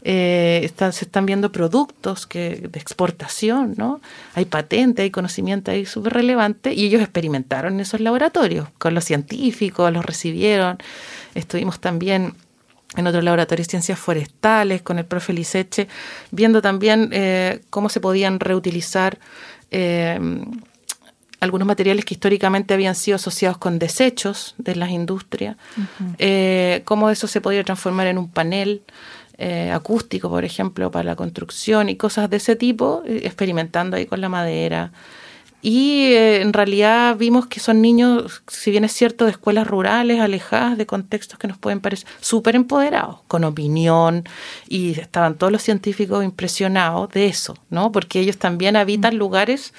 eh, 0.02 0.60
están- 0.62 0.92
se 0.92 1.04
están 1.06 1.26
viendo 1.26 1.50
productos 1.50 2.26
que, 2.26 2.68
de 2.70 2.78
exportación, 2.78 3.74
¿no? 3.76 4.00
Hay 4.34 4.44
patente, 4.44 5.02
hay 5.02 5.10
conocimiento 5.10 5.70
ahí 5.72 5.84
súper 5.86 6.12
relevante 6.12 6.72
y 6.74 6.84
ellos 6.86 7.00
experimentaron 7.02 7.74
en 7.74 7.80
esos 7.80 8.00
laboratorios 8.00 8.68
con 8.78 8.94
los 8.94 9.04
científicos, 9.04 9.92
los 9.92 10.04
recibieron. 10.06 10.78
Estuvimos 11.34 11.80
también 11.80 12.34
en 12.96 13.06
otro 13.06 13.20
laboratorio 13.20 13.64
de 13.64 13.68
ciencias 13.70 13.98
forestales 13.98 14.80
con 14.82 14.98
el 14.98 15.04
profe 15.06 15.32
Liseche, 15.32 15.88
viendo 16.30 16.62
también 16.62 17.08
eh, 17.12 17.60
cómo 17.70 17.88
se 17.88 18.00
podían 18.00 18.38
reutilizar 18.38 19.18
eh, 19.72 20.20
algunos 21.40 21.66
materiales 21.66 22.04
que 22.04 22.14
históricamente 22.14 22.74
habían 22.74 22.94
sido 22.94 23.16
asociados 23.16 23.58
con 23.58 23.78
desechos 23.78 24.54
de 24.58 24.76
las 24.76 24.90
industrias, 24.90 25.56
eh, 26.18 26.82
cómo 26.84 27.10
eso 27.10 27.26
se 27.26 27.40
podía 27.40 27.62
transformar 27.64 28.06
en 28.06 28.18
un 28.18 28.28
panel 28.28 28.82
eh, 29.38 29.70
acústico, 29.70 30.30
por 30.30 30.46
ejemplo, 30.46 30.90
para 30.90 31.04
la 31.04 31.16
construcción 31.16 31.90
y 31.90 31.96
cosas 31.96 32.30
de 32.30 32.38
ese 32.38 32.56
tipo, 32.56 33.02
eh, 33.04 33.20
experimentando 33.24 33.96
ahí 33.96 34.06
con 34.06 34.22
la 34.22 34.30
madera. 34.30 34.92
Y 35.60 36.12
eh, 36.12 36.42
en 36.42 36.52
realidad 36.52 37.16
vimos 37.16 37.46
que 37.46 37.60
son 37.60 37.82
niños, 37.82 38.42
si 38.46 38.70
bien 38.70 38.84
es 38.84 38.92
cierto, 38.92 39.24
de 39.24 39.32
escuelas 39.32 39.66
rurales, 39.66 40.20
alejadas 40.20 40.78
de 40.78 40.86
contextos 40.86 41.38
que 41.38 41.48
nos 41.48 41.58
pueden 41.58 41.80
parecer 41.80 42.08
súper 42.20 42.56
empoderados, 42.56 43.18
con 43.26 43.44
opinión, 43.44 44.24
y 44.68 44.98
estaban 44.98 45.36
todos 45.36 45.52
los 45.52 45.62
científicos 45.62 46.24
impresionados 46.24 47.10
de 47.10 47.26
eso, 47.26 47.56
¿no? 47.68 47.92
Porque 47.92 48.20
ellos 48.20 48.38
también 48.38 48.76
habitan 48.76 49.18
lugares 49.18 49.74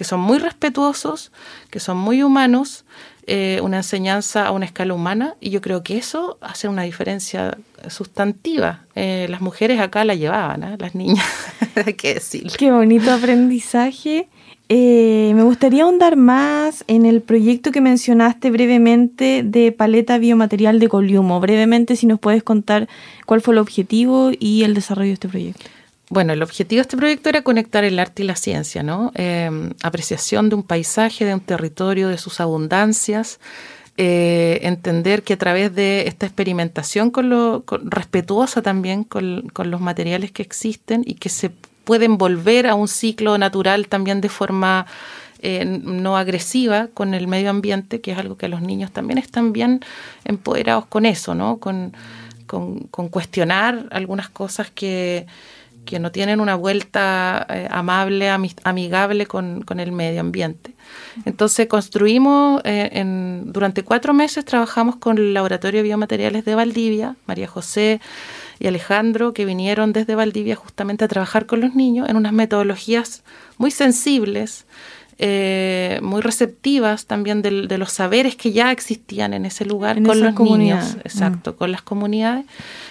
que 0.00 0.04
son 0.04 0.20
muy 0.20 0.38
respetuosos, 0.38 1.30
que 1.68 1.78
son 1.78 1.98
muy 1.98 2.22
humanos, 2.22 2.86
eh, 3.26 3.60
una 3.62 3.76
enseñanza 3.76 4.46
a 4.46 4.50
una 4.50 4.64
escala 4.64 4.94
humana, 4.94 5.34
y 5.42 5.50
yo 5.50 5.60
creo 5.60 5.82
que 5.82 5.98
eso 5.98 6.38
hace 6.40 6.68
una 6.68 6.84
diferencia 6.84 7.58
sustantiva. 7.90 8.86
Eh, 8.94 9.26
las 9.28 9.42
mujeres 9.42 9.78
acá 9.78 10.06
la 10.06 10.14
llevaban, 10.14 10.62
¿eh? 10.62 10.76
las 10.78 10.94
niñas, 10.94 11.26
hay 11.74 11.92
que. 11.92 12.18
Qué 12.56 12.72
bonito 12.72 13.12
aprendizaje. 13.12 14.26
Eh, 14.70 15.32
me 15.34 15.42
gustaría 15.42 15.82
ahondar 15.82 16.16
más 16.16 16.82
en 16.86 17.04
el 17.04 17.20
proyecto 17.20 17.70
que 17.70 17.82
mencionaste 17.82 18.50
brevemente 18.50 19.42
de 19.44 19.70
paleta 19.70 20.16
biomaterial 20.16 20.78
de 20.78 20.88
Coliumo. 20.88 21.40
Brevemente, 21.40 21.94
si 21.94 22.06
nos 22.06 22.18
puedes 22.18 22.42
contar 22.42 22.88
cuál 23.26 23.42
fue 23.42 23.52
el 23.52 23.58
objetivo 23.58 24.30
y 24.38 24.62
el 24.62 24.72
desarrollo 24.72 25.08
de 25.08 25.14
este 25.14 25.28
proyecto. 25.28 25.66
Bueno, 26.10 26.32
el 26.32 26.42
objetivo 26.42 26.78
de 26.78 26.82
este 26.82 26.96
proyecto 26.96 27.28
era 27.28 27.42
conectar 27.42 27.84
el 27.84 27.96
arte 28.00 28.24
y 28.24 28.26
la 28.26 28.34
ciencia, 28.34 28.82
¿no? 28.82 29.12
Eh, 29.14 29.48
apreciación 29.80 30.48
de 30.48 30.56
un 30.56 30.64
paisaje, 30.64 31.24
de 31.24 31.34
un 31.34 31.40
territorio, 31.40 32.08
de 32.08 32.18
sus 32.18 32.40
abundancias, 32.40 33.38
eh, 33.96 34.58
entender 34.62 35.22
que 35.22 35.34
a 35.34 35.38
través 35.38 35.72
de 35.72 36.08
esta 36.08 36.26
experimentación 36.26 37.12
con 37.12 37.30
lo, 37.30 37.62
respetuosa 37.84 38.60
también 38.60 39.04
con, 39.04 39.52
los 39.54 39.80
materiales 39.80 40.32
que 40.32 40.42
existen 40.42 41.04
y 41.06 41.14
que 41.14 41.28
se 41.28 41.50
pueden 41.84 42.18
volver 42.18 42.66
a 42.66 42.74
un 42.74 42.88
ciclo 42.88 43.38
natural 43.38 43.86
también 43.86 44.20
de 44.20 44.30
forma 44.30 44.86
eh, 45.42 45.64
no 45.64 46.16
agresiva 46.16 46.88
con 46.92 47.14
el 47.14 47.28
medio 47.28 47.50
ambiente, 47.50 48.00
que 48.00 48.10
es 48.10 48.18
algo 48.18 48.36
que 48.36 48.48
los 48.48 48.62
niños 48.62 48.90
también 48.90 49.18
están 49.18 49.52
bien 49.52 49.78
empoderados 50.24 50.86
con 50.86 51.06
eso, 51.06 51.36
¿no? 51.36 51.58
Con 51.58 51.92
cuestionar 53.10 53.86
algunas 53.92 54.28
cosas 54.28 54.72
que, 54.72 55.28
que 55.90 55.98
no 55.98 56.10
tienen 56.10 56.40
una 56.40 56.54
vuelta 56.54 57.46
eh, 57.50 57.68
amable, 57.70 58.30
ami- 58.30 58.54
amigable 58.64 59.26
con, 59.26 59.62
con 59.62 59.80
el 59.80 59.92
medio 59.92 60.20
ambiente. 60.20 60.72
Entonces 61.24 61.66
construimos, 61.66 62.62
eh, 62.64 62.88
en, 62.92 63.52
durante 63.52 63.82
cuatro 63.82 64.14
meses 64.14 64.44
trabajamos 64.44 64.96
con 64.96 65.18
el 65.18 65.34
Laboratorio 65.34 65.80
de 65.80 65.88
Biomateriales 65.88 66.44
de 66.44 66.54
Valdivia, 66.54 67.16
María 67.26 67.48
José 67.48 68.00
y 68.58 68.66
Alejandro, 68.66 69.32
que 69.34 69.44
vinieron 69.44 69.92
desde 69.92 70.14
Valdivia 70.14 70.54
justamente 70.54 71.04
a 71.04 71.08
trabajar 71.08 71.46
con 71.46 71.60
los 71.60 71.74
niños 71.74 72.08
en 72.08 72.16
unas 72.16 72.32
metodologías 72.32 73.22
muy 73.58 73.70
sensibles, 73.70 74.66
eh, 75.22 76.00
muy 76.02 76.22
receptivas 76.22 77.04
también 77.04 77.42
de, 77.42 77.50
los 77.76 77.92
saberes 77.92 78.36
que 78.36 78.52
ya 78.52 78.72
existían 78.72 79.34
en 79.34 79.44
ese 79.44 79.66
lugar 79.66 79.98
En 79.98 80.04
con 80.04 80.18
los 80.18 80.34
niños, 80.40 80.96
exacto, 81.04 81.56
con 81.56 81.70
las 81.70 81.82
comunidades 81.82 82.46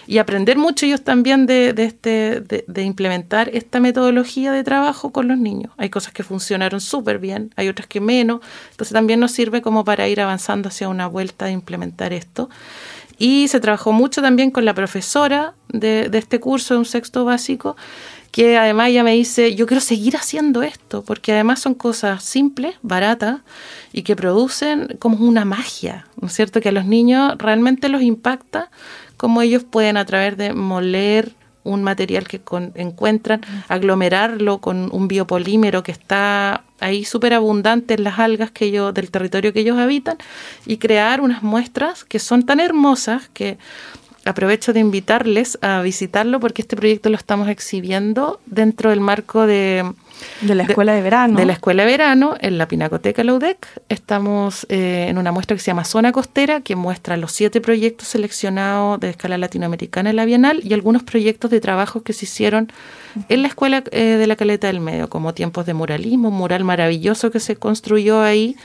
y 0.05 0.19
aprender 0.19 0.55
mucho 0.55 0.85
ellos 0.85 1.03
también 1.03 1.47
de, 1.47 1.73
de 1.73 1.85
este, 1.85 2.41
de, 2.41 2.65
de 2.67 2.83
implementar 2.83 3.49
esta 3.51 3.79
metodología 3.79 4.51
de 4.51 4.63
trabajo 4.63 5.11
con 5.11 5.27
los 5.27 5.39
niños. 5.39 5.71
Hay 5.77 5.89
cosas 5.89 6.13
que 6.13 6.21
funcionaron 6.21 6.81
súper 6.81 7.17
bien, 7.17 7.51
hay 7.55 7.67
otras 7.67 7.87
que 7.87 7.99
menos, 7.99 8.41
entonces 8.69 8.93
también 8.93 9.19
nos 9.19 9.31
sirve 9.31 9.63
como 9.63 9.83
para 9.83 10.07
ir 10.07 10.21
avanzando 10.21 10.69
hacia 10.69 10.87
una 10.87 11.07
vuelta 11.07 11.45
de 11.45 11.53
implementar 11.53 12.13
esto. 12.13 12.47
Y 13.17 13.47
se 13.47 13.59
trabajó 13.59 13.91
mucho 13.91 14.21
también 14.21 14.51
con 14.51 14.65
la 14.65 14.75
profesora 14.75 15.55
de, 15.67 16.09
de 16.09 16.17
este 16.19 16.39
curso 16.39 16.75
de 16.75 16.77
un 16.77 16.85
sexto 16.85 17.25
básico, 17.25 17.75
que 18.31 18.57
además 18.57 18.89
ella 18.89 19.03
me 19.03 19.13
dice, 19.13 19.55
yo 19.55 19.65
quiero 19.65 19.81
seguir 19.81 20.15
haciendo 20.15 20.61
esto, 20.61 21.03
porque 21.03 21.33
además 21.33 21.59
son 21.59 21.73
cosas 21.73 22.23
simples, 22.23 22.75
baratas, 22.81 23.39
y 23.91 24.03
que 24.03 24.15
producen 24.15 24.97
como 24.99 25.25
una 25.25 25.45
magia, 25.45 26.07
¿no 26.19 26.27
es 26.27 26.33
cierto? 26.33 26.61
Que 26.61 26.69
a 26.69 26.71
los 26.71 26.85
niños 26.85 27.35
realmente 27.37 27.89
los 27.89 28.01
impacta 28.01 28.69
cómo 29.17 29.41
ellos 29.41 29.63
pueden 29.63 29.97
a 29.97 30.05
través 30.05 30.37
de 30.37 30.53
moler 30.53 31.33
un 31.63 31.83
material 31.83 32.27
que 32.27 32.41
encuentran, 32.75 33.41
aglomerarlo 33.67 34.59
con 34.59 34.89
un 34.91 35.07
biopolímero 35.07 35.83
que 35.83 35.91
está 35.91 36.63
ahí 36.79 37.03
súper 37.03 37.33
abundante 37.33 37.95
en 37.95 38.03
las 38.03 38.17
algas 38.19 38.51
que 38.51 38.65
ellos, 38.65 38.93
del 38.93 39.11
territorio 39.11 39.51
que 39.53 39.59
ellos 39.59 39.77
habitan 39.77 40.17
y 40.65 40.77
crear 40.77 41.21
unas 41.21 41.43
muestras 41.43 42.05
que 42.05 42.19
son 42.19 42.45
tan 42.45 42.59
hermosas 42.59 43.29
que 43.33 43.57
aprovecho 44.25 44.73
de 44.73 44.79
invitarles 44.79 45.57
a 45.61 45.81
visitarlo 45.81 46.39
porque 46.39 46.61
este 46.61 46.75
proyecto 46.75 47.09
lo 47.09 47.15
estamos 47.15 47.47
exhibiendo 47.47 48.39
dentro 48.45 48.89
del 48.89 48.99
marco 48.99 49.47
de, 49.47 49.93
De 50.41 50.55
la 50.55 50.63
escuela 50.63 50.93
de 50.93 51.01
verano. 51.01 51.37
de 51.39 51.45
la 51.45 51.53
Escuela 51.53 51.83
de 51.83 51.91
Verano 51.91 52.35
en 52.39 52.57
la 52.57 52.67
Pinacoteca 52.67 53.23
Laudec. 53.23 53.67
Estamos 53.87 54.65
eh, 54.69 55.07
en 55.09 55.17
una 55.17 55.31
muestra 55.31 55.55
que 55.55 55.61
se 55.61 55.67
llama 55.67 55.85
Zona 55.85 56.11
Costera, 56.11 56.61
que 56.61 56.75
muestra 56.75 57.17
los 57.17 57.31
siete 57.31 57.61
proyectos 57.61 58.09
seleccionados 58.09 58.99
de 58.99 59.09
escala 59.09 59.37
latinoamericana 59.37 60.09
en 60.09 60.15
la 60.15 60.25
Bienal 60.25 60.61
y 60.63 60.73
algunos 60.73 61.03
proyectos 61.03 61.51
de 61.51 61.61
trabajo 61.61 62.03
que 62.03 62.13
se 62.13 62.25
hicieron 62.25 62.71
en 63.29 63.41
la 63.41 63.47
Escuela 63.47 63.83
eh, 63.91 64.17
de 64.17 64.27
la 64.27 64.35
Caleta 64.35 64.67
del 64.67 64.79
Medio, 64.79 65.09
como 65.09 65.33
tiempos 65.33 65.65
de 65.65 65.73
muralismo, 65.73 66.29
un 66.29 66.35
mural 66.35 66.63
maravilloso 66.63 67.31
que 67.31 67.39
se 67.39 67.55
construyó 67.55 68.21
ahí, 68.21 68.55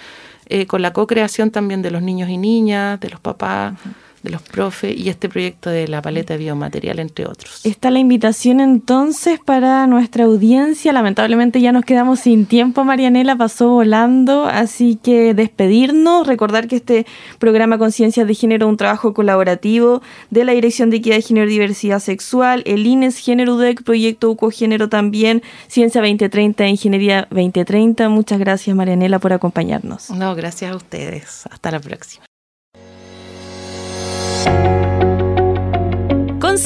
eh, 0.47 0.67
con 0.67 0.83
la 0.83 0.93
co-creación 0.93 1.51
también 1.51 1.81
de 1.81 1.91
los 1.91 2.03
niños 2.03 2.29
y 2.29 2.37
niñas, 2.37 3.01
de 3.01 3.09
los 3.09 3.21
papás. 3.21 3.75
De 4.25 4.31
los 4.31 4.43
profes 4.43 4.99
y 4.99 5.11
este 5.11 5.29
proyecto 5.29 5.71
de 5.71 5.87
la 5.87 6.03
paleta 6.03 6.33
de 6.35 6.39
biomaterial, 6.39 6.99
entre 6.99 7.27
otros. 7.27 7.65
Está 7.65 7.91
la 7.91 7.99
invitación 7.99 8.59
entonces 8.59 9.39
para 9.39 9.87
nuestra 9.87 10.25
audiencia. 10.25 10.93
Lamentablemente 10.93 11.61
ya 11.61 11.73
nos 11.73 11.85
quedamos 11.85 12.21
sin 12.21 12.47
tiempo, 12.47 12.85
Marianela 12.85 13.37
pasó 13.37 13.69
volando, 13.69 14.47
así 14.47 14.97
que 14.97 15.35
despedirnos, 15.35 16.27
recordar 16.27 16.67
que 16.67 16.77
este 16.77 17.07
programa 17.39 17.79
Conciencias 17.79 18.27
de 18.27 18.35
Género 18.35 18.67
es 18.67 18.71
un 18.71 18.77
trabajo 18.79 19.13
colaborativo 19.13 20.03
de 20.31 20.45
la 20.45 20.53
Dirección 20.53 20.89
de 20.89 20.97
Equidad 20.97 21.17
de 21.17 21.23
Género 21.23 21.47
y 21.47 21.53
Diversidad 21.53 22.01
Sexual, 22.01 22.63
el 22.67 22.87
INES 22.87 23.19
Género 23.19 23.57
UDEC, 23.57 23.83
Proyecto 23.83 24.31
UCO 24.31 24.51
Género 24.51 24.89
también, 24.89 25.43
Ciencia 25.69 26.01
2030, 26.01 26.67
Ingeniería 26.67 27.29
2030. 27.31 28.09
Muchas 28.09 28.39
gracias, 28.39 28.75
Marianela, 28.75 29.19
por 29.19 29.35
acompañarnos. 29.35 30.09
No, 30.11 30.35
gracias 30.35 30.73
a 30.73 30.77
ustedes. 30.77 31.47
Hasta 31.51 31.71
la 31.71 31.81
próxima. 31.81 32.25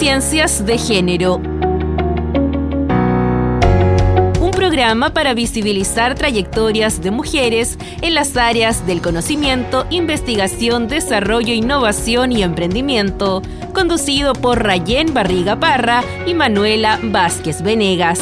Conciencias 0.09 0.65
de 0.65 0.79
Género. 0.79 1.35
Un 4.41 4.51
programa 4.53 5.13
para 5.13 5.35
visibilizar 5.35 6.15
trayectorias 6.15 7.03
de 7.03 7.11
mujeres 7.11 7.77
en 8.01 8.15
las 8.15 8.35
áreas 8.39 8.87
del 8.87 9.03
conocimiento, 9.03 9.87
investigación, 9.91 10.89
desarrollo, 10.89 11.53
innovación 11.53 12.33
y 12.33 12.43
emprendimiento, 12.43 13.43
conducido 13.75 14.33
por 14.33 14.63
Rayén 14.63 15.13
Barriga 15.13 15.61
Parra 15.61 16.03
y 16.25 16.33
Manuela 16.33 16.99
Vázquez 17.03 17.61
Venegas. 17.61 18.19